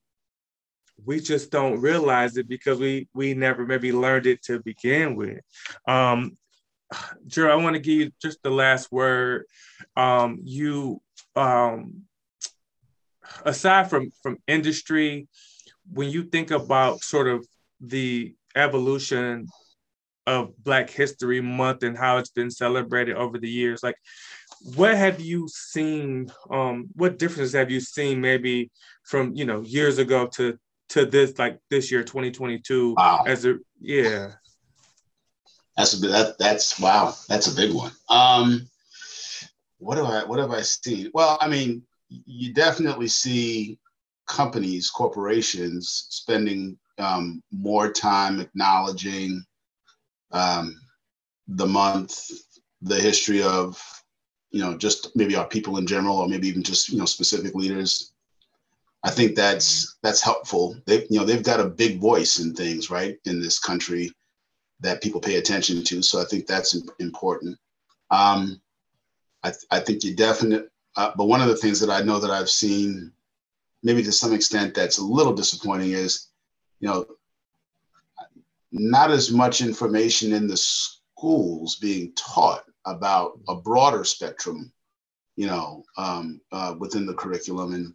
we 1.06 1.20
just 1.20 1.52
don't 1.52 1.80
realize 1.80 2.38
it 2.38 2.48
because 2.48 2.80
we 2.80 3.08
we 3.14 3.34
never 3.34 3.66
maybe 3.66 3.92
learned 3.92 4.26
it 4.26 4.42
to 4.44 4.60
begin 4.60 5.16
with. 5.16 5.40
Um 5.88 6.38
Drew, 7.28 7.50
I 7.50 7.56
want 7.56 7.76
to 7.76 7.82
give 7.82 7.94
you 7.94 8.12
just 8.22 8.42
the 8.44 8.50
last 8.50 8.92
word. 8.92 9.46
Um, 9.96 10.40
you, 10.44 11.02
um, 11.36 12.04
aside 13.46 13.90
from 13.90 14.12
from 14.22 14.38
industry, 14.48 15.28
when 15.92 16.10
you 16.10 16.24
think 16.24 16.52
about 16.52 17.02
sort 17.02 17.28
of 17.28 17.46
the 17.80 18.36
evolution 18.56 19.48
of 20.26 20.52
Black 20.64 20.90
History 20.90 21.42
Month 21.42 21.84
and 21.84 21.98
how 21.98 22.18
it's 22.18 22.32
been 22.32 22.52
celebrated 22.52 23.16
over 23.16 23.38
the 23.38 23.50
years, 23.50 23.84
like 23.84 23.98
what 24.76 24.96
have 24.96 25.20
you 25.20 25.48
seen 25.48 26.32
um 26.50 26.88
what 26.94 27.20
differences 27.20 27.54
have 27.54 27.70
you 27.70 27.80
seen 27.80 28.20
maybe 28.20 28.72
from 29.04 29.34
you 29.34 29.46
know 29.46 29.62
years 29.62 29.98
ago 29.98 30.28
to 30.28 30.58
to 30.90 31.06
this 31.06 31.38
like 31.38 31.60
this 31.70 31.92
year 31.92 32.04
2022 32.04 32.96
wow. 32.98 33.24
as 33.28 33.46
a 33.46 33.56
yeah 33.80 34.32
that's 35.78 35.94
a 35.94 36.08
that, 36.08 36.38
that's 36.38 36.80
wow 36.80 37.14
that's 37.30 37.48
a 37.48 37.56
big 37.56 37.74
one 37.74 37.92
um 38.10 38.68
what 39.78 39.96
do 39.96 40.06
i 40.06 40.24
what 40.24 40.40
have 40.40 40.52
i 40.52 40.62
seen 40.62 41.10
well 41.14 41.38
i 41.40 41.48
mean 41.48 41.84
you 42.10 42.54
definitely 42.54 43.08
see 43.08 43.78
companies 44.28 44.90
corporations 44.90 46.08
spending 46.10 46.78
um, 47.00 47.44
more 47.52 47.92
time 47.92 48.40
acknowledging 48.40 49.44
um, 50.32 50.76
the 51.48 51.66
month 51.66 52.30
the 52.82 52.96
history 52.96 53.44
of 53.44 53.82
you 54.52 54.62
know, 54.62 54.78
just 54.78 55.16
maybe 55.16 55.36
our 55.36 55.48
people 55.48 55.78
in 55.78 55.88
general, 55.88 56.18
or 56.18 56.28
maybe 56.28 56.48
even 56.48 56.64
just 56.64 56.90
you 56.90 56.98
know 56.98 57.06
specific 57.06 57.54
leaders. 57.54 58.14
I 59.04 59.12
think 59.12 59.36
that's 59.36 59.98
that's 60.02 60.22
helpful. 60.22 60.76
They 60.86 61.06
you 61.10 61.20
know 61.20 61.26
they've 61.26 61.44
got 61.44 61.60
a 61.60 61.70
big 61.70 62.00
voice 62.00 62.40
in 62.40 62.54
things 62.54 62.90
right 62.90 63.18
in 63.26 63.42
this 63.42 63.60
country 63.60 64.12
that 64.80 65.02
people 65.02 65.20
pay 65.20 65.38
attention 65.38 65.84
to. 65.84 66.02
So 66.02 66.22
I 66.22 66.26
think 66.26 66.46
that's 66.46 66.78
important. 67.00 67.58
Um, 68.12 68.62
I, 69.44 69.50
th- 69.50 69.66
I 69.72 69.80
think 69.80 70.04
you 70.04 70.16
definitely. 70.16 70.68
Uh, 70.96 71.12
but 71.16 71.26
one 71.26 71.42
of 71.42 71.48
the 71.48 71.56
things 71.56 71.80
that 71.80 71.92
I 71.92 72.02
know 72.02 72.20
that 72.20 72.32
I've 72.32 72.50
seen, 72.50 73.12
maybe 73.84 74.04
to 74.04 74.12
some 74.12 74.34
extent, 74.34 74.74
that's 74.74 74.98
a 74.98 75.04
little 75.04 75.34
disappointing 75.34 75.92
is, 75.92 76.30
you 76.80 76.88
know, 76.88 77.06
not 78.72 79.12
as 79.12 79.32
much 79.32 79.62
information 79.62 80.34
in 80.34 80.48
the 80.48 80.58
schools 80.58 81.76
being 81.78 82.14
taught 82.16 82.64
about 82.86 83.40
a 83.48 83.56
broader 83.56 84.04
spectrum, 84.04 84.72
you 85.36 85.48
know, 85.48 85.84
um, 85.98 86.42
uh, 86.52 86.76
within 86.80 87.06
the 87.06 87.14
curriculum. 87.14 87.74
And 87.74 87.94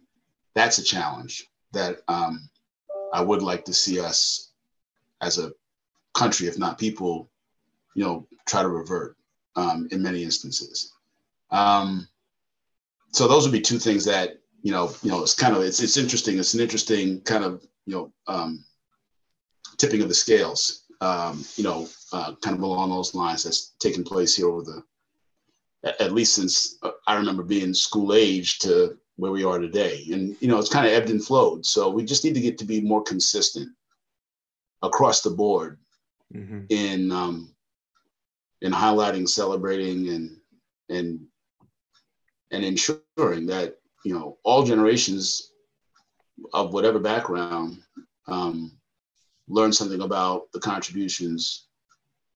that's 0.55 0.77
a 0.77 0.83
challenge 0.83 1.47
that 1.73 1.97
um, 2.07 2.49
I 3.13 3.21
would 3.21 3.41
like 3.41 3.65
to 3.65 3.73
see 3.73 3.99
us 3.99 4.51
as 5.21 5.39
a 5.39 5.51
country, 6.13 6.47
if 6.47 6.57
not 6.57 6.77
people, 6.77 7.29
you 7.95 8.03
know, 8.03 8.27
try 8.47 8.61
to 8.61 8.69
revert 8.69 9.15
um, 9.55 9.87
in 9.91 10.01
many 10.01 10.23
instances. 10.23 10.93
Um, 11.51 12.07
so 13.11 13.27
those 13.27 13.43
would 13.43 13.51
be 13.51 13.61
two 13.61 13.79
things 13.79 14.05
that 14.05 14.39
you 14.63 14.71
know, 14.71 14.91
you 15.03 15.11
know, 15.11 15.21
it's 15.21 15.35
kind 15.35 15.55
of 15.55 15.61
it's 15.61 15.81
it's 15.81 15.97
interesting. 15.97 16.39
It's 16.39 16.53
an 16.53 16.61
interesting 16.61 17.21
kind 17.21 17.43
of 17.43 17.65
you 17.85 17.93
know 17.95 18.13
um, 18.27 18.63
tipping 19.77 20.01
of 20.01 20.07
the 20.07 20.15
scales. 20.15 20.85
Um, 21.01 21.43
you 21.57 21.65
know, 21.65 21.89
uh, 22.13 22.33
kind 22.41 22.55
of 22.55 22.63
along 22.63 22.89
those 22.89 23.13
lines 23.13 23.43
that's 23.43 23.73
taken 23.79 24.05
place 24.05 24.35
here 24.35 24.47
over 24.47 24.63
the 24.63 24.83
at 25.99 26.13
least 26.13 26.35
since 26.35 26.77
uh, 26.81 26.91
I 27.07 27.15
remember 27.15 27.43
being 27.43 27.73
school 27.73 28.13
age 28.13 28.59
to 28.59 28.97
where 29.17 29.33
we 29.33 29.43
are 29.43 29.59
today. 29.59 30.07
And 30.11 30.35
you 30.39 30.47
know, 30.47 30.59
it's 30.59 30.69
kind 30.69 30.87
of 30.87 30.93
ebbed 30.93 31.09
and 31.09 31.23
flowed. 31.23 31.65
So 31.65 31.89
we 31.89 32.05
just 32.05 32.23
need 32.23 32.35
to 32.35 32.41
get 32.41 32.57
to 32.59 32.65
be 32.65 32.79
more 32.79 33.03
consistent 33.03 33.69
across 34.81 35.21
the 35.21 35.29
board 35.29 35.77
mm-hmm. 36.33 36.61
in 36.69 37.11
um, 37.11 37.53
in 38.61 38.71
highlighting, 38.71 39.27
celebrating, 39.27 40.09
and 40.09 40.37
and 40.89 41.19
and 42.51 42.63
ensuring 42.63 43.45
that 43.47 43.77
you 44.03 44.13
know 44.13 44.37
all 44.43 44.63
generations 44.63 45.51
of 46.53 46.73
whatever 46.73 46.99
background 46.99 47.77
um, 48.27 48.71
learn 49.47 49.71
something 49.71 50.01
about 50.01 50.51
the 50.53 50.59
contributions 50.59 51.67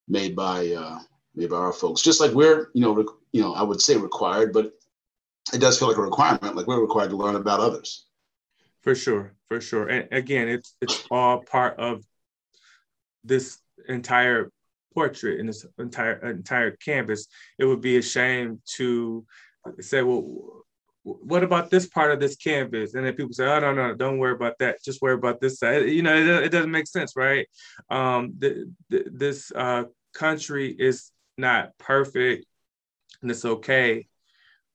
made 0.08 0.36
by 0.36 0.72
uh, 0.72 1.00
made 1.36 1.50
by 1.50 1.58
our 1.58 1.74
folks. 1.74 2.02
Just 2.02 2.20
like 2.20 2.32
we're 2.32 2.70
you 2.74 2.82
know 2.82 2.94
rec- 2.94 3.16
you 3.32 3.42
know 3.42 3.54
I 3.54 3.64
would 3.64 3.82
say 3.82 3.96
required, 3.98 4.54
but 4.54 4.74
it 5.54 5.60
does 5.60 5.80
feel 5.80 5.88
like 5.88 5.98
a 5.98 6.02
requirement. 6.02 6.56
Like 6.56 6.68
we're 6.68 6.82
required 6.82 7.12
to 7.12 7.18
learn 7.18 7.36
about 7.36 7.60
others. 7.60 8.06
For 8.82 8.96
sure, 8.96 9.34
for 9.48 9.60
sure. 9.60 9.88
And 9.88 10.08
again, 10.12 10.48
it's 10.48 10.76
it's 10.82 11.06
all 11.12 11.40
part 11.40 11.78
of 11.80 12.04
this 13.24 13.60
entire 13.88 14.52
portrait 14.94 15.40
in 15.40 15.48
this 15.48 15.66
entire 15.78 16.16
entire 16.30 16.72
canvas. 16.72 17.28
It 17.60 17.66
would 17.66 17.82
be 17.82 17.98
a 17.98 18.02
shame 18.02 18.62
to 18.78 19.26
say, 19.80 20.02
well, 20.02 20.64
what 21.04 21.44
about 21.44 21.70
this 21.70 21.88
part 21.88 22.12
of 22.12 22.20
this 22.20 22.36
canvas? 22.36 22.94
And 22.94 23.06
then 23.06 23.14
people 23.14 23.34
say, 23.34 23.46
oh, 23.46 23.60
no, 23.60 23.74
no, 23.74 23.96
don't 23.96 24.18
worry 24.18 24.34
about 24.34 24.58
that. 24.60 24.84
Just 24.84 25.02
worry 25.02 25.14
about 25.14 25.40
this 25.40 25.60
side. 25.60 25.90
You 25.90 26.02
know, 26.04 26.16
it, 26.16 26.46
it 26.46 26.52
doesn't 26.52 26.72
make 26.72 26.88
sense, 26.88 27.14
right? 27.16 27.48
Um, 27.90 28.34
the, 28.38 28.70
the, 28.90 29.06
this 29.12 29.52
uh, 29.56 29.84
country 30.14 30.76
is 30.78 31.12
not 31.38 31.78
perfect 31.78 32.46
and 33.22 33.32
it's 33.32 33.46
okay, 33.46 34.08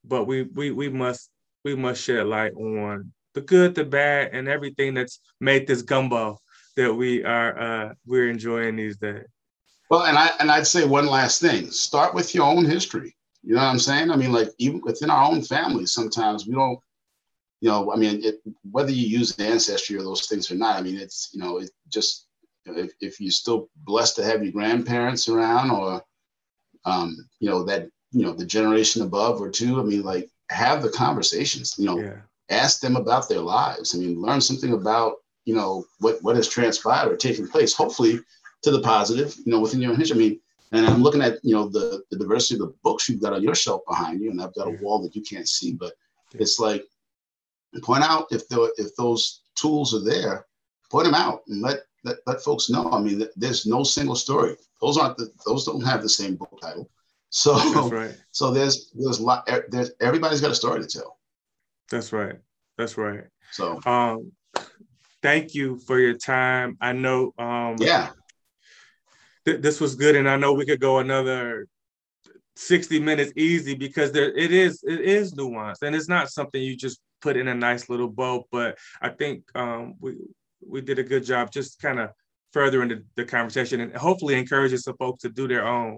but 0.03 0.25
we, 0.25 0.43
we, 0.43 0.71
we 0.71 0.89
must, 0.89 1.29
we 1.63 1.75
must 1.75 2.01
shed 2.01 2.25
light 2.25 2.53
on 2.53 3.11
the 3.33 3.41
good, 3.41 3.75
the 3.75 3.85
bad, 3.85 4.31
and 4.33 4.47
everything 4.47 4.93
that's 4.93 5.19
made 5.39 5.67
this 5.67 5.81
gumbo 5.81 6.39
that 6.75 6.93
we 6.93 7.23
are, 7.23 7.59
uh, 7.59 7.93
we're 8.05 8.29
enjoying 8.29 8.75
these 8.75 8.97
days. 8.97 9.25
Well, 9.89 10.03
and 10.03 10.17
I, 10.17 10.31
and 10.39 10.49
I'd 10.49 10.67
say 10.67 10.85
one 10.85 11.05
last 11.05 11.41
thing, 11.41 11.69
start 11.69 12.13
with 12.13 12.33
your 12.33 12.45
own 12.45 12.65
history 12.65 13.15
you 13.43 13.55
know 13.55 13.61
what 13.61 13.67
I'm 13.67 13.79
saying? 13.79 14.09
I 14.09 14.15
mean, 14.15 14.31
like 14.31 14.49
even 14.57 14.81
within 14.81 15.09
our 15.09 15.29
own 15.29 15.41
families, 15.41 15.91
sometimes 15.91 16.47
we 16.47 16.55
don't, 16.55 16.79
you 17.59 17.69
know, 17.69 17.91
I 17.91 17.97
mean, 17.97 18.23
it, 18.23 18.41
whether 18.71 18.91
you 18.91 19.05
use 19.05 19.37
ancestry 19.37 19.97
or 19.97 20.03
those 20.03 20.27
things 20.27 20.49
or 20.49 20.55
not, 20.55 20.77
I 20.77 20.81
mean, 20.81 20.97
it's, 20.97 21.29
you 21.33 21.41
know, 21.41 21.57
it 21.57 21.69
just, 21.89 22.27
if, 22.65 22.93
if 23.01 23.19
you're 23.19 23.31
still 23.31 23.69
blessed 23.75 24.15
to 24.17 24.23
have 24.23 24.43
your 24.43 24.53
grandparents 24.53 25.27
around 25.27 25.71
or, 25.71 26.01
um, 26.85 27.17
you 27.39 27.49
know, 27.49 27.63
that, 27.63 27.89
you 28.11 28.25
know, 28.25 28.33
the 28.33 28.45
generation 28.45 29.01
above 29.01 29.41
or 29.41 29.49
two, 29.49 29.79
I 29.79 29.83
mean, 29.83 30.03
like 30.03 30.29
have 30.49 30.81
the 30.81 30.89
conversations, 30.89 31.75
you 31.77 31.85
know, 31.85 31.99
yeah. 31.99 32.15
ask 32.49 32.79
them 32.79 32.95
about 32.95 33.27
their 33.27 33.41
lives. 33.41 33.93
I 33.93 33.97
mean, 33.97 34.21
learn 34.21 34.39
something 34.39 34.71
about, 34.71 35.15
you 35.45 35.55
know, 35.55 35.85
what, 35.99 36.21
what 36.21 36.35
has 36.35 36.47
transpired 36.47 37.11
or 37.11 37.17
taken 37.17 37.47
place, 37.47 37.73
hopefully 37.73 38.19
to 38.63 38.71
the 38.71 38.81
positive, 38.81 39.35
you 39.45 39.51
know, 39.51 39.59
within 39.59 39.81
your 39.81 39.91
own 39.91 39.97
history. 39.97 40.15
I 40.15 40.19
mean, 40.19 40.39
and 40.71 40.87
I'm 40.87 41.03
looking 41.03 41.21
at 41.21 41.37
you 41.43 41.53
know 41.53 41.69
the, 41.69 42.03
the 42.09 42.17
diversity 42.17 42.55
of 42.55 42.61
the 42.61 42.73
books 42.83 43.07
you've 43.07 43.21
got 43.21 43.33
on 43.33 43.43
your 43.43 43.55
shelf 43.55 43.81
behind 43.87 44.21
you, 44.21 44.31
and 44.31 44.41
I've 44.41 44.55
got 44.55 44.67
a 44.67 44.77
wall 44.81 45.01
that 45.03 45.15
you 45.15 45.21
can't 45.21 45.47
see. 45.47 45.73
But 45.73 45.93
it's 46.33 46.59
like 46.59 46.83
point 47.81 48.03
out 48.03 48.27
if 48.31 48.47
the, 48.49 48.73
if 48.77 48.95
those 48.95 49.41
tools 49.55 49.93
are 49.93 50.03
there, 50.03 50.45
point 50.89 51.05
them 51.05 51.13
out 51.13 51.43
and 51.47 51.61
let 51.61 51.81
let, 52.03 52.17
let 52.25 52.41
folks 52.41 52.69
know. 52.69 52.91
I 52.91 52.99
mean, 52.99 53.25
there's 53.35 53.65
no 53.65 53.83
single 53.83 54.15
story. 54.15 54.55
Those 54.81 54.97
aren't 54.97 55.17
the, 55.17 55.29
those 55.45 55.65
don't 55.65 55.85
have 55.85 56.01
the 56.01 56.09
same 56.09 56.35
book 56.35 56.59
title. 56.61 56.89
So 57.29 57.55
right. 57.89 58.15
so 58.31 58.51
there's 58.51 58.91
there's 58.95 59.19
a 59.19 59.23
lot 59.23 59.47
there's 59.69 59.91
everybody's 60.01 60.41
got 60.41 60.51
a 60.51 60.55
story 60.55 60.81
to 60.81 60.87
tell. 60.87 61.19
That's 61.89 62.11
right. 62.11 62.35
That's 62.77 62.97
right. 62.97 63.25
So 63.51 63.79
um 63.85 64.31
thank 65.23 65.55
you 65.55 65.79
for 65.87 65.97
your 65.97 66.13
time. 66.13 66.77
I 66.79 66.91
know 66.91 67.33
um 67.39 67.77
yeah 67.79 68.09
th- 69.45 69.61
this 69.61 69.79
was 69.81 69.95
good, 69.95 70.15
and 70.15 70.29
I 70.29 70.37
know 70.37 70.53
we 70.53 70.65
could 70.65 70.79
go 70.79 70.99
another 70.99 71.67
60 72.55 72.99
minutes 72.99 73.31
easy 73.35 73.73
because 73.73 74.11
there 74.11 74.31
it 74.37 74.51
is 74.51 74.83
it 74.83 75.01
is 75.01 75.33
nuanced 75.33 75.81
and 75.81 75.95
it's 75.95 76.07
not 76.07 76.29
something 76.29 76.61
you 76.61 76.77
just 76.77 76.99
put 77.19 77.35
in 77.35 77.47
a 77.47 77.55
nice 77.55 77.89
little 77.89 78.07
bow 78.07 78.45
but 78.51 78.77
i 79.01 79.09
think 79.09 79.43
um, 79.55 79.95
we 79.99 80.15
we 80.61 80.79
did 80.79 80.99
a 80.99 81.03
good 81.03 81.25
job 81.25 81.51
just 81.51 81.81
kind 81.81 81.99
of 81.99 82.11
furthering 82.51 82.89
the, 82.89 83.03
the 83.15 83.25
conversation 83.25 83.81
and 83.81 83.95
hopefully 83.95 84.35
encouraging 84.35 84.77
some 84.77 84.95
folks 84.97 85.23
to 85.23 85.29
do 85.29 85.47
their 85.47 85.67
own 85.67 85.97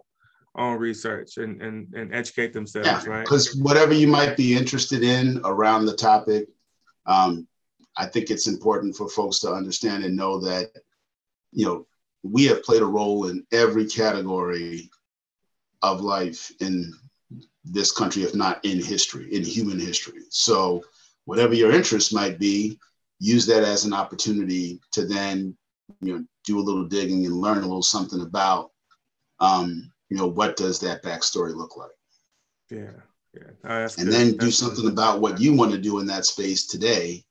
own 0.57 0.79
research 0.79 1.35
and 1.35 1.61
and, 1.61 1.93
and 1.93 2.15
educate 2.15 2.53
themselves 2.53 3.05
yeah, 3.05 3.11
right 3.11 3.25
because 3.25 3.53
whatever 3.57 3.93
you 3.93 4.07
might 4.07 4.37
be 4.37 4.55
interested 4.55 5.03
in 5.03 5.41
around 5.43 5.85
the 5.85 5.95
topic 5.95 6.47
um, 7.05 7.45
i 7.97 8.05
think 8.05 8.29
it's 8.29 8.47
important 8.47 8.95
for 8.95 9.09
folks 9.09 9.39
to 9.39 9.51
understand 9.51 10.03
and 10.03 10.15
know 10.15 10.39
that 10.39 10.71
you 11.51 11.65
know 11.65 11.85
we 12.23 12.45
have 12.45 12.63
played 12.63 12.81
a 12.81 12.85
role 12.85 13.27
in 13.27 13.45
every 13.51 13.85
category 13.85 14.89
of 15.83 16.01
life 16.01 16.51
in 16.59 16.91
this 17.63 17.91
country, 17.91 18.23
if 18.23 18.33
not 18.33 18.63
in 18.65 18.81
history, 18.83 19.33
in 19.33 19.43
human 19.43 19.79
history. 19.79 20.21
So, 20.29 20.83
whatever 21.25 21.53
your 21.53 21.71
interest 21.71 22.13
might 22.13 22.39
be, 22.39 22.79
use 23.19 23.45
that 23.47 23.63
as 23.63 23.85
an 23.85 23.93
opportunity 23.93 24.79
to 24.91 25.05
then, 25.05 25.55
you 26.01 26.13
know, 26.13 26.25
do 26.43 26.59
a 26.59 26.61
little 26.61 26.85
digging 26.85 27.25
and 27.25 27.35
learn 27.35 27.59
a 27.59 27.61
little 27.61 27.81
something 27.81 28.21
about, 28.21 28.71
um, 29.39 29.91
you 30.09 30.17
know, 30.17 30.27
what 30.27 30.55
does 30.55 30.79
that 30.79 31.03
backstory 31.03 31.55
look 31.55 31.77
like? 31.77 31.89
Yeah, 32.69 32.91
yeah. 33.33 33.51
Oh, 33.63 33.87
and 33.97 34.11
then 34.11 34.37
do 34.37 34.51
something 34.51 34.85
good. 34.85 34.93
about 34.93 35.21
what 35.21 35.39
you 35.39 35.53
want 35.53 35.71
to 35.71 35.77
do 35.77 35.99
in 35.99 36.07
that 36.07 36.25
space 36.25 36.65
today 36.65 37.23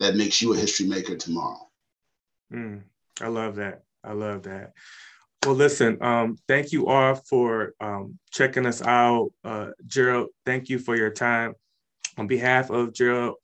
that 0.00 0.16
makes 0.16 0.42
you 0.42 0.52
a 0.52 0.56
history 0.56 0.86
maker 0.86 1.16
tomorrow. 1.16 1.68
Mm, 2.52 2.82
I 3.20 3.28
love 3.28 3.56
that. 3.56 3.82
I 4.04 4.12
love 4.12 4.44
that. 4.44 4.72
Well, 5.44 5.54
listen, 5.54 5.98
um, 6.00 6.38
thank 6.48 6.72
you 6.72 6.88
all 6.88 7.14
for 7.14 7.74
um, 7.80 8.18
checking 8.30 8.66
us 8.66 8.82
out. 8.82 9.30
Uh, 9.44 9.70
Gerald, 9.86 10.28
thank 10.44 10.68
you 10.68 10.78
for 10.78 10.96
your 10.96 11.10
time. 11.10 11.54
On 12.18 12.26
behalf 12.26 12.70
of 12.70 12.92
Gerald, 12.92 13.36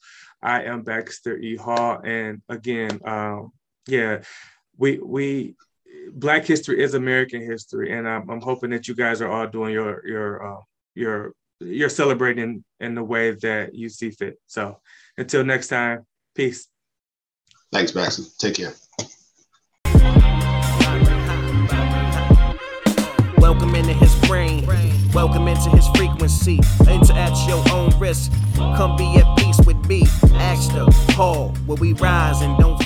I 0.42 0.64
am 0.64 0.82
Baxter 0.82 1.36
E. 1.36 1.56
Hall. 1.56 2.00
And 2.04 2.42
again, 2.48 3.00
um, 3.04 3.52
yeah, 3.86 4.22
we, 4.76 4.98
we, 4.98 5.54
Black 6.12 6.44
history 6.44 6.82
is 6.82 6.94
American 6.94 7.42
history. 7.42 7.96
And 7.96 8.08
I'm, 8.08 8.28
I'm 8.28 8.40
hoping 8.40 8.70
that 8.70 8.88
you 8.88 8.94
guys 8.94 9.20
are 9.20 9.30
all 9.30 9.46
doing 9.46 9.72
your, 9.72 10.06
your, 10.06 10.54
uh, 10.54 10.60
your, 10.94 11.34
you're 11.60 11.88
celebrating 11.88 12.64
in 12.80 12.94
the 12.94 13.04
way 13.04 13.32
that 13.32 13.74
you 13.74 13.88
see 13.88 14.10
fit. 14.10 14.40
So 14.46 14.80
until 15.16 15.44
next 15.44 15.68
time, 15.68 16.04
peace. 16.34 16.68
Thanks, 17.72 17.92
Baxter. 17.92 18.24
Take 18.38 18.54
care. 18.56 18.72
Welcome 23.38 23.74
into 23.74 23.92
his 23.92 24.14
brain. 24.26 24.66
Welcome 25.12 25.48
into 25.48 25.70
his 25.70 25.86
frequency. 25.88 26.60
Enter 26.88 27.12
at 27.12 27.48
your 27.48 27.62
own 27.72 27.90
risk. 27.98 28.32
Come 28.56 28.96
be 28.96 29.16
at 29.16 29.38
peace 29.38 29.58
with 29.66 29.84
me. 29.86 30.02
Ask 30.34 30.72
the 30.72 30.90
hall 31.14 31.50
where 31.66 31.76
we 31.76 31.92
rise 31.94 32.40
and 32.40 32.56
don't 32.58 32.82